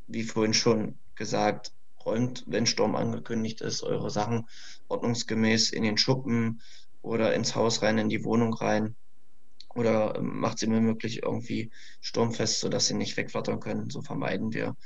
wie 0.07 0.23
vorhin 0.23 0.55
schon 0.55 0.99
gesagt, 1.17 1.75
räumt, 2.03 2.45
wenn 2.47 2.65
Sturm 2.65 2.97
angekündigt 2.97 3.61
ist, 3.61 3.83
eure 3.83 4.11
Sachen 4.11 4.49
ordnungsgemäß 4.89 5.71
in 5.71 5.83
den 5.83 5.99
Schuppen, 5.99 6.63
oder 7.05 7.35
ins 7.35 7.55
Haus 7.55 7.83
rein, 7.83 7.99
in 7.99 8.09
die 8.09 8.25
Wohnung 8.25 8.55
rein 8.55 8.97
oder 9.75 10.17
ähm, 10.17 10.41
macht 10.41 10.59
sie 10.59 10.67
mir 10.67 10.81
möglich 10.81 11.23
irgendwie 11.23 11.71
sturmfest, 12.01 12.61
sodass 12.61 12.87
sie 12.87 12.95
nicht 12.95 13.17
wegflattern 13.17 13.61
können. 13.61 13.91
So 13.91 14.03
vermeiden 14.03 14.53
wir 14.53 14.77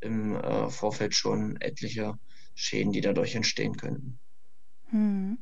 im 0.00 0.36
äh, 0.36 0.68
Vorfeld 0.70 1.14
schon 1.14 1.60
etliche 1.60 2.14
Schäden, 2.54 2.92
die 2.92 3.00
dadurch 3.00 3.34
entstehen 3.34 3.76
könnten. 3.76 4.18
Hm. 4.90 5.38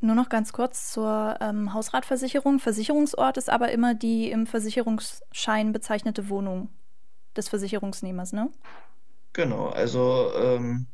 Nur 0.00 0.14
noch 0.14 0.28
ganz 0.28 0.52
kurz 0.52 0.92
zur 0.92 1.38
ähm, 1.40 1.72
Hausratversicherung. 1.72 2.58
Versicherungsort 2.58 3.36
ist 3.38 3.48
aber 3.48 3.70
immer 3.70 3.94
die 3.94 4.30
im 4.30 4.46
Versicherungsschein 4.46 5.72
bezeichnete 5.72 6.28
Wohnung 6.28 6.68
des 7.36 7.48
Versicherungsnehmers, 7.48 8.32
ne? 8.32 8.50
Genau, 9.32 9.68
also 9.68 10.32
ähm, 10.34 10.86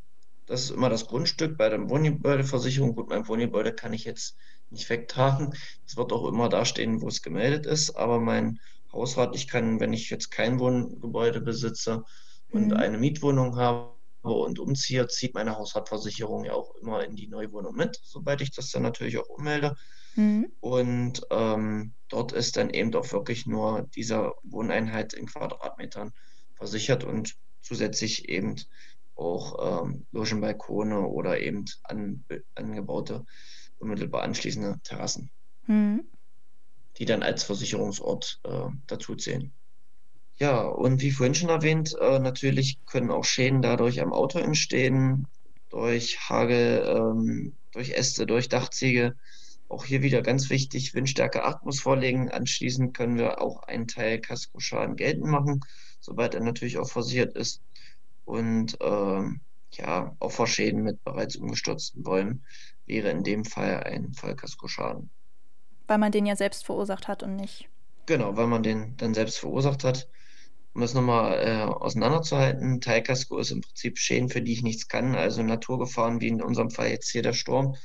das 0.47 0.65
ist 0.65 0.71
immer 0.71 0.89
das 0.89 1.07
Grundstück 1.07 1.57
bei 1.57 1.69
der 1.69 1.89
Wohngebäudeversicherung. 1.89 2.95
Gut, 2.95 3.09
mein 3.09 3.27
Wohngebäude 3.27 3.73
kann 3.73 3.93
ich 3.93 4.05
jetzt 4.05 4.37
nicht 4.71 4.89
wegtragen. 4.91 5.55
Es 5.87 5.97
wird 5.97 6.13
auch 6.13 6.27
immer 6.27 6.49
da 6.49 6.65
stehen, 6.65 7.01
wo 7.01 7.09
es 7.09 7.23
gemeldet 7.23 7.67
ist. 7.67 7.91
Aber 7.97 8.21
mein 8.21 8.59
Hausrat, 8.93 9.35
ich 9.35 9.49
kann, 9.49 9.81
wenn 9.81 9.93
ich 9.93 10.11
jetzt 10.11 10.31
kein 10.31 10.59
Wohngebäude 10.59 11.41
besitze 11.41 12.05
und 12.51 12.69
mhm. 12.69 12.73
eine 12.75 12.99
Mietwohnung 12.99 13.57
habe, 13.57 13.93
und 14.23 14.59
umziehe, 14.59 15.09
zieht 15.09 15.35
meine 15.35 15.57
Hausratversicherung 15.57 16.45
ja 16.45 16.53
auch 16.53 16.75
immer 16.77 17.05
in 17.05 17.17
die 17.17 17.27
Neuwohnung 17.27 17.75
mit, 17.75 17.99
sobald 18.03 18.41
ich 18.41 18.53
das 18.53 18.71
dann 18.71 18.83
natürlich 18.83 19.19
auch 19.19 19.29
ummelde. 19.29 19.77
Mhm. 20.15 20.53
Und 20.61 21.23
ähm, 21.31 21.95
dort 22.09 22.33
ist 22.33 22.57
dann 22.57 22.71
eben 22.71 22.95
auch 22.95 23.11
wirklich 23.13 23.47
nur 23.47 23.89
diese 23.95 24.33
Wohneinheit 24.43 25.13
in 25.13 25.27
Quadratmetern 25.27 26.13
versichert 26.55 27.03
und 27.05 27.35
zusätzlich 27.63 28.29
eben 28.29 28.57
auch 29.15 29.85
ähm, 29.85 30.07
Logenbalkone 30.13 31.07
oder 31.07 31.41
eben 31.41 31.65
an, 31.85 32.25
angebaute, 32.55 33.25
unmittelbar 33.79 34.23
anschließende 34.23 34.81
Terrassen, 34.85 35.31
mhm. 35.67 36.05
die 36.99 37.05
dann 37.05 37.23
als 37.23 37.45
Versicherungsort 37.45 38.41
äh, 38.45 38.69
dazu 38.87 39.15
zählen. 39.15 39.53
Ja, 40.39 40.63
und 40.63 41.03
wie 41.03 41.11
vorhin 41.11 41.35
schon 41.35 41.51
erwähnt, 41.51 41.95
äh, 42.01 42.19
natürlich 42.19 42.85
können 42.87 43.11
auch 43.11 43.25
Schäden 43.25 43.63
dadurch 43.63 44.01
am 44.01 44.13
Auto 44.13 44.39
entstehen, 44.39 45.27
durch 45.69 46.29
Hagel, 46.29 46.85
ähm, 46.87 47.55
durch 47.73 47.91
Äste, 47.93 48.27
durch 48.27 48.49
Dachziegel. 48.49 49.17
Auch 49.69 49.85
hier 49.87 50.03
wieder 50.03 50.21
ganz 50.21 50.51
wichtig, 50.51 50.95
Windstärke 50.95 51.45
8 51.45 51.65
muss 51.65 51.81
vorlegen. 51.81 52.31
Anschließend 52.31 52.95
können 52.95 53.17
wir 53.17 53.41
auch 53.41 53.63
einen 53.63 53.89
Teil 53.89 54.21
Kaskoschaden 54.21 54.97
geltend 54.97 55.27
machen, 55.27 55.61
sobald 55.99 56.35
er 56.35 56.43
natürlich 56.43 56.79
auch 56.79 56.91
versichert 56.91 57.35
ist. 57.35 57.63
Und 58.25 58.77
ähm, 58.81 59.41
ja, 59.73 60.15
auch 60.19 60.33
vor 60.33 60.47
Schäden 60.47 60.83
mit 60.83 61.03
bereits 61.05 61.37
umgestürzten 61.37 62.03
Bäumen 62.03 62.45
wäre 62.87 63.11
in 63.11 63.23
dem 63.23 63.45
Fall 63.45 63.83
ein 63.85 64.13
Vollkaskoschaden. 64.13 65.11
Weil 65.87 65.99
man 65.99 66.13
den 66.13 66.27
ja 66.27 66.37
selbst 66.37 66.65
verursacht 66.65 67.09
hat 67.09 67.23
und 67.23 67.37
nicht. 67.37 67.69
Genau, 68.07 68.37
weil 68.37 68.47
man 68.47 68.63
den 68.63 68.97
dann 68.97 69.15
selbst 69.15 69.39
verursacht 69.39 69.85
hat. 69.85 70.09
Um 70.75 70.81
das 70.81 70.95
nochmal 70.95 71.35
äh, 71.35 71.63
auseinanderzuhalten, 71.65 72.81
Teilkasko 72.81 73.39
ist 73.39 73.51
im 73.51 73.61
Prinzip 73.61 73.99
Schäden, 73.99 74.31
für 74.31 74.41
die 74.41 74.55
ich 74.55 74.63
nichts 74.63 74.89
kann, 74.89 75.15
also 75.15 75.43
Naturgefahren 75.43 76.21
wie 76.21 76.29
in 76.29 76.43
unserem 76.43 76.71
Fall 76.71 76.89
jetzt 76.89 77.11
hier 77.11 77.23
der 77.23 77.35
Sturm 77.35 77.77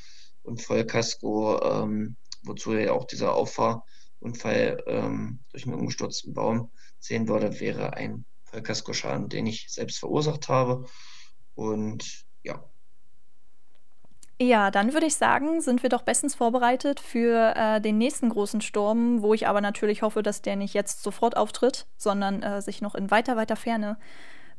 und 0.43 0.61
Vollkasko, 0.61 1.61
ähm, 1.61 2.15
wozu 2.43 2.73
ja 2.73 2.93
auch 2.93 3.03
dieser 3.03 3.33
Auffahrunfall 3.35 4.83
ähm, 4.87 5.39
durch 5.51 5.65
einen 5.65 5.75
umgestürzten 5.75 6.33
Baum 6.33 6.71
sehen 6.99 7.27
würde, 7.27 7.59
wäre 7.59 7.93
ein 7.93 8.25
Vollkaskoschaden, 8.57 9.29
den 9.29 9.45
ich 9.45 9.67
selbst 9.69 9.99
verursacht 9.99 10.49
habe. 10.49 10.85
Und 11.55 12.25
ja. 12.43 12.63
Ja, 14.39 14.69
dann 14.69 14.93
würde 14.93 15.07
ich 15.07 15.15
sagen, 15.15 15.61
sind 15.61 15.81
wir 15.81 15.89
doch 15.89 16.03
bestens 16.03 16.35
vorbereitet 16.35 16.99
für 16.99 17.55
äh, 17.55 17.81
den 17.81 17.97
nächsten 17.97 18.29
großen 18.29 18.61
Sturm, 18.61 19.21
wo 19.21 19.33
ich 19.33 19.47
aber 19.47 19.61
natürlich 19.61 20.03
hoffe, 20.03 20.21
dass 20.21 20.43
der 20.43 20.55
nicht 20.55 20.75
jetzt 20.75 21.01
sofort 21.01 21.35
auftritt, 21.35 21.87
sondern 21.97 22.43
äh, 22.43 22.61
sich 22.61 22.81
noch 22.81 22.93
in 22.93 23.09
weiter, 23.09 23.35
weiter 23.35 23.55
Ferne 23.55 23.97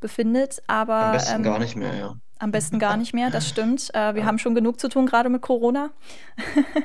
befindet. 0.00 0.62
Aber 0.66 0.96
am 0.96 1.12
besten 1.12 1.36
ähm, 1.36 1.42
gar 1.44 1.58
nicht 1.58 1.76
mehr, 1.76 1.94
ja. 1.94 2.14
Am 2.40 2.52
besten 2.52 2.78
gar 2.78 2.96
nicht 2.96 3.14
mehr, 3.14 3.30
das 3.30 3.48
stimmt. 3.48 3.92
Äh, 3.94 4.14
wir 4.14 4.22
ja. 4.22 4.26
haben 4.26 4.38
schon 4.38 4.54
genug 4.54 4.78
zu 4.78 4.88
tun, 4.88 5.06
gerade 5.06 5.28
mit 5.28 5.42
Corona. 5.42 5.90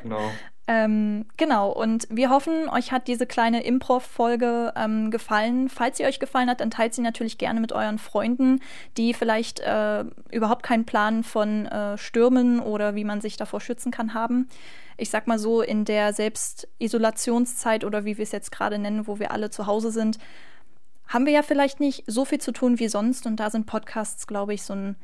genau. 0.01 0.31
Ähm, 0.65 1.25
genau, 1.35 1.71
und 1.71 2.07
wir 2.09 2.29
hoffen, 2.29 2.69
euch 2.69 2.93
hat 2.93 3.09
diese 3.09 3.25
kleine 3.25 3.63
Improv-Folge 3.63 4.73
ähm, 4.77 5.11
gefallen. 5.11 5.67
Falls 5.67 5.97
sie 5.97 6.05
euch 6.05 6.19
gefallen 6.19 6.49
hat, 6.49 6.61
dann 6.61 6.71
teilt 6.71 6.93
sie 6.93 7.01
natürlich 7.01 7.37
gerne 7.37 7.59
mit 7.59 7.73
euren 7.73 7.97
Freunden, 7.97 8.61
die 8.95 9.13
vielleicht 9.13 9.59
äh, 9.59 10.05
überhaupt 10.31 10.63
keinen 10.63 10.85
Plan 10.85 11.23
von 11.23 11.65
äh, 11.65 11.97
Stürmen 11.97 12.61
oder 12.61 12.95
wie 12.95 13.03
man 13.03 13.19
sich 13.19 13.35
davor 13.35 13.59
schützen 13.59 13.91
kann 13.91 14.13
haben. 14.13 14.47
Ich 14.95 15.09
sag 15.09 15.27
mal 15.27 15.39
so, 15.39 15.61
in 15.61 15.83
der 15.83 16.13
Selbstisolationszeit 16.13 17.83
oder 17.83 18.05
wie 18.05 18.17
wir 18.17 18.23
es 18.23 18.31
jetzt 18.31 18.51
gerade 18.51 18.79
nennen, 18.79 19.05
wo 19.05 19.19
wir 19.19 19.31
alle 19.31 19.49
zu 19.49 19.67
Hause 19.67 19.91
sind, 19.91 20.17
haben 21.07 21.25
wir 21.25 21.33
ja 21.33 21.41
vielleicht 21.41 21.81
nicht 21.81 22.05
so 22.07 22.23
viel 22.23 22.39
zu 22.39 22.53
tun 22.53 22.79
wie 22.79 22.87
sonst. 22.87 23.25
Und 23.25 23.35
da 23.37 23.49
sind 23.49 23.65
Podcasts, 23.65 24.27
glaube 24.27 24.53
ich, 24.53 24.63
so 24.63 24.73
ein 24.73 24.95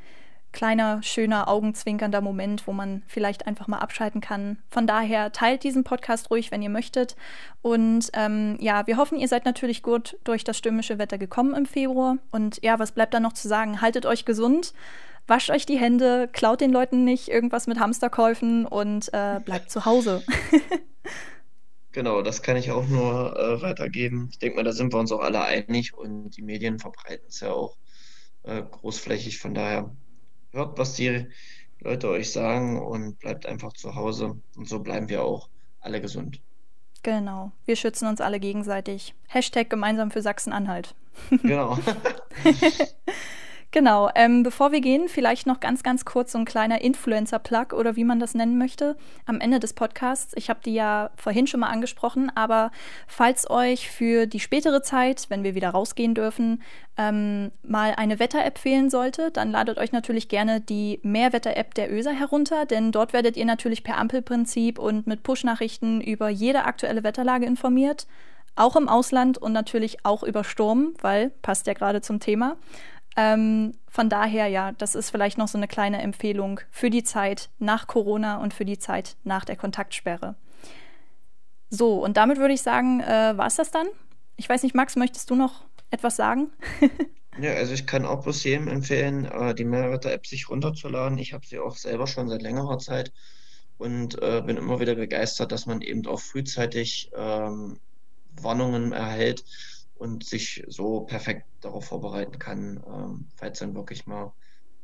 kleiner, 0.51 1.01
schöner, 1.03 1.47
augenzwinkernder 1.47 2.21
Moment, 2.21 2.67
wo 2.67 2.73
man 2.73 3.03
vielleicht 3.07 3.47
einfach 3.47 3.67
mal 3.67 3.79
abschalten 3.79 4.21
kann. 4.21 4.57
Von 4.69 4.87
daher 4.87 5.31
teilt 5.31 5.63
diesen 5.63 5.83
Podcast 5.83 6.31
ruhig, 6.31 6.51
wenn 6.51 6.61
ihr 6.61 6.69
möchtet. 6.69 7.15
Und 7.61 8.09
ähm, 8.13 8.57
ja, 8.59 8.87
wir 8.87 8.97
hoffen, 8.97 9.19
ihr 9.19 9.27
seid 9.27 9.45
natürlich 9.45 9.83
gut 9.83 10.17
durch 10.23 10.43
das 10.43 10.57
stürmische 10.57 10.97
Wetter 10.97 11.17
gekommen 11.17 11.53
im 11.53 11.65
Februar. 11.65 12.17
Und 12.31 12.61
ja, 12.63 12.79
was 12.79 12.91
bleibt 12.91 13.13
da 13.13 13.19
noch 13.19 13.33
zu 13.33 13.47
sagen? 13.47 13.81
Haltet 13.81 14.05
euch 14.05 14.25
gesund, 14.25 14.73
wascht 15.27 15.51
euch 15.51 15.65
die 15.65 15.77
Hände, 15.77 16.29
klaut 16.31 16.61
den 16.61 16.71
Leuten 16.71 17.03
nicht 17.03 17.29
irgendwas 17.29 17.67
mit 17.67 17.79
Hamsterkäufen 17.79 18.65
und 18.65 19.13
äh, 19.13 19.39
bleibt 19.43 19.69
zu 19.69 19.85
Hause. 19.85 20.23
Genau, 21.91 22.21
das 22.21 22.43
kann 22.43 22.55
ich 22.55 22.69
auch 22.69 22.87
nur 22.87 23.35
äh, 23.37 23.61
weitergeben. 23.63 24.29
Ich 24.31 24.37
denke 24.37 24.57
mal, 24.57 24.63
da 24.63 24.73
sind 24.73 24.93
wir 24.93 24.99
uns 24.99 25.11
auch 25.11 25.21
alle 25.21 25.41
einig 25.41 25.95
und 25.95 26.29
die 26.37 26.43
Medien 26.43 26.77
verbreiten 26.77 27.25
es 27.27 27.39
ja 27.39 27.51
auch 27.51 27.77
äh, 28.43 28.61
großflächig. 28.61 29.39
Von 29.39 29.55
daher 29.55 29.91
hört, 30.51 30.77
was 30.77 30.93
die 30.93 31.27
Leute 31.79 32.09
euch 32.09 32.31
sagen 32.31 32.81
und 32.81 33.19
bleibt 33.19 33.45
einfach 33.45 33.73
zu 33.73 33.95
Hause. 33.95 34.39
Und 34.55 34.67
so 34.67 34.79
bleiben 34.79 35.09
wir 35.09 35.23
auch 35.23 35.49
alle 35.79 36.01
gesund. 36.01 36.41
Genau, 37.03 37.51
wir 37.65 37.75
schützen 37.75 38.07
uns 38.07 38.19
alle 38.19 38.39
gegenseitig. 38.39 39.15
Hashtag 39.27 39.69
gemeinsam 39.69 40.11
für 40.11 40.21
Sachsen-Anhalt. 40.21 40.95
Genau. 41.43 41.77
Genau, 43.71 44.09
ähm, 44.15 44.41
bevor 44.41 44.71
wir 44.71 44.81
gehen, 44.81 45.07
vielleicht 45.09 45.45
noch 45.45 45.59
ganz, 45.59 45.83
ganz 45.83 46.03
kurz 46.03 46.31
so 46.31 46.39
ein 46.39 46.45
kleiner 46.45 46.81
Influencer-Plug 46.81 47.73
oder 47.73 47.95
wie 47.95 48.03
man 48.03 48.19
das 48.19 48.33
nennen 48.33 48.57
möchte 48.57 48.97
am 49.27 49.39
Ende 49.39 49.59
des 49.59 49.73
Podcasts. 49.73 50.33
Ich 50.35 50.49
habe 50.49 50.59
die 50.65 50.73
ja 50.73 51.11
vorhin 51.15 51.45
schon 51.45 51.59
mal 51.59 51.69
angesprochen, 51.69 52.31
aber 52.33 52.71
falls 53.07 53.47
euch 53.47 53.87
für 53.91 54.25
die 54.25 54.39
spätere 54.39 54.81
Zeit, 54.81 55.27
wenn 55.29 55.43
wir 55.43 55.53
wieder 55.53 55.69
rausgehen 55.69 56.15
dürfen, 56.15 56.63
ähm, 56.97 57.51
mal 57.61 57.93
eine 57.95 58.17
Wetter-App 58.17 58.57
fehlen 58.57 58.89
sollte, 58.89 59.29
dann 59.29 59.51
ladet 59.51 59.77
euch 59.77 59.91
natürlich 59.91 60.29
gerne 60.29 60.61
die 60.61 60.99
Mehrwetter-App 61.03 61.75
der 61.75 61.93
ÖSA 61.93 62.09
herunter, 62.09 62.65
denn 62.65 62.91
dort 62.91 63.13
werdet 63.13 63.37
ihr 63.37 63.45
natürlich 63.45 63.83
per 63.83 63.99
Ampelprinzip 63.99 64.79
und 64.79 65.05
mit 65.05 65.21
Push-Nachrichten 65.21 66.01
über 66.01 66.29
jede 66.29 66.63
aktuelle 66.63 67.03
Wetterlage 67.03 67.45
informiert 67.45 68.07
auch 68.55 68.75
im 68.75 68.89
Ausland 68.89 69.37
und 69.37 69.53
natürlich 69.53 70.05
auch 70.05 70.21
über 70.21 70.43
Sturm, 70.43 70.93
weil 71.01 71.31
passt 71.41 71.65
ja 71.67 71.73
gerade 71.73 72.01
zum 72.01 72.19
Thema. 72.19 72.57
Ähm, 73.15 73.73
von 73.87 74.09
daher, 74.09 74.47
ja, 74.47 74.71
das 74.73 74.95
ist 74.95 75.09
vielleicht 75.09 75.37
noch 75.37 75.47
so 75.47 75.57
eine 75.57 75.67
kleine 75.67 76.01
Empfehlung 76.01 76.59
für 76.71 76.89
die 76.89 77.03
Zeit 77.03 77.49
nach 77.59 77.87
Corona 77.87 78.37
und 78.37 78.53
für 78.53 78.65
die 78.65 78.77
Zeit 78.77 79.15
nach 79.23 79.45
der 79.45 79.55
Kontaktsperre. 79.55 80.35
So, 81.69 82.03
und 82.03 82.17
damit 82.17 82.37
würde 82.37 82.53
ich 82.53 82.61
sagen, 82.61 83.01
äh, 83.01 83.33
war 83.35 83.47
es 83.47 83.55
das 83.55 83.71
dann? 83.71 83.87
Ich 84.37 84.47
weiß 84.47 84.63
nicht, 84.63 84.75
Max, 84.75 84.95
möchtest 84.95 85.29
du 85.29 85.35
noch 85.35 85.65
etwas 85.91 86.15
sagen? 86.15 86.51
ja, 87.39 87.53
also 87.53 87.73
ich 87.73 87.85
kann 87.85 88.05
auch 88.05 88.23
bloß 88.23 88.43
jedem 88.43 88.67
empfehlen, 88.67 89.25
äh, 89.25 89.53
die 89.53 89.65
Mehrwetter-App 89.65 90.25
sich 90.25 90.49
runterzuladen. 90.49 91.17
Ich 91.17 91.33
habe 91.33 91.45
sie 91.45 91.59
auch 91.59 91.75
selber 91.75 92.07
schon 92.07 92.29
seit 92.29 92.41
längerer 92.41 92.79
Zeit 92.79 93.11
und 93.77 94.21
äh, 94.21 94.41
bin 94.45 94.57
immer 94.57 94.79
wieder 94.79 94.95
begeistert, 94.95 95.51
dass 95.51 95.65
man 95.65 95.81
eben 95.81 96.05
auch 96.07 96.19
frühzeitig 96.19 97.11
ähm, 97.15 97.79
Warnungen 98.41 98.91
erhält 98.91 99.43
und 99.99 100.23
sich 100.25 100.63
so 100.67 101.01
perfekt 101.01 101.45
darauf 101.61 101.85
vorbereiten 101.85 102.39
kann, 102.39 102.81
ähm, 102.87 103.27
falls 103.35 103.59
dann 103.59 103.75
wirklich 103.75 104.07
mal 104.07 104.31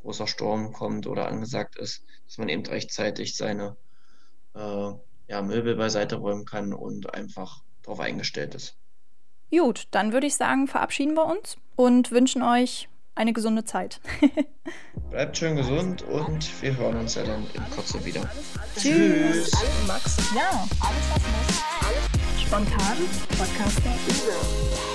großer 0.02 0.28
Sturm 0.28 0.74
kommt 0.74 1.08
oder 1.08 1.28
angesagt 1.28 1.78
ist, 1.78 2.04
dass 2.28 2.38
man 2.38 2.50
eben 2.50 2.66
rechtzeitig 2.66 3.36
seine 3.36 3.76
äh, 4.54 4.92
ja, 5.28 5.42
Möbel 5.42 5.76
beiseite 5.76 6.18
räumen 6.18 6.46
kann 6.46 6.74
und 6.74 7.14
einfach 7.14 7.64
darauf 7.82 8.02
eingestellt 8.02 8.56
ist. 8.56 8.78
Gut, 9.52 9.88
dann 9.92 10.12
würde 10.12 10.28
ich 10.28 10.36
sagen, 10.36 10.68
verabschieden 10.68 11.16
wir 11.16 11.26
uns 11.26 11.58
und 11.76 12.12
wünschen 12.12 12.44
euch 12.44 12.90
eine 13.16 13.32
gesunde 13.32 13.64
Zeit. 13.64 14.02
Bleibt 15.10 15.38
schön 15.38 15.56
gesund 15.56 16.02
und 16.02 16.62
wir 16.62 16.76
hören 16.76 16.98
uns 16.98 17.16
ja 17.16 17.24
dann 17.24 17.46
in 17.54 17.70
Kürze 17.70 18.04
wieder. 18.04 18.30
Tschüss. 18.78 19.52
Max. 19.88 20.18
Ja, 20.36 20.68
alles 20.82 21.10
was 21.10 21.22
muss. 21.24 22.42
Spontan. 22.42 22.98
Podcaster. 23.38 24.95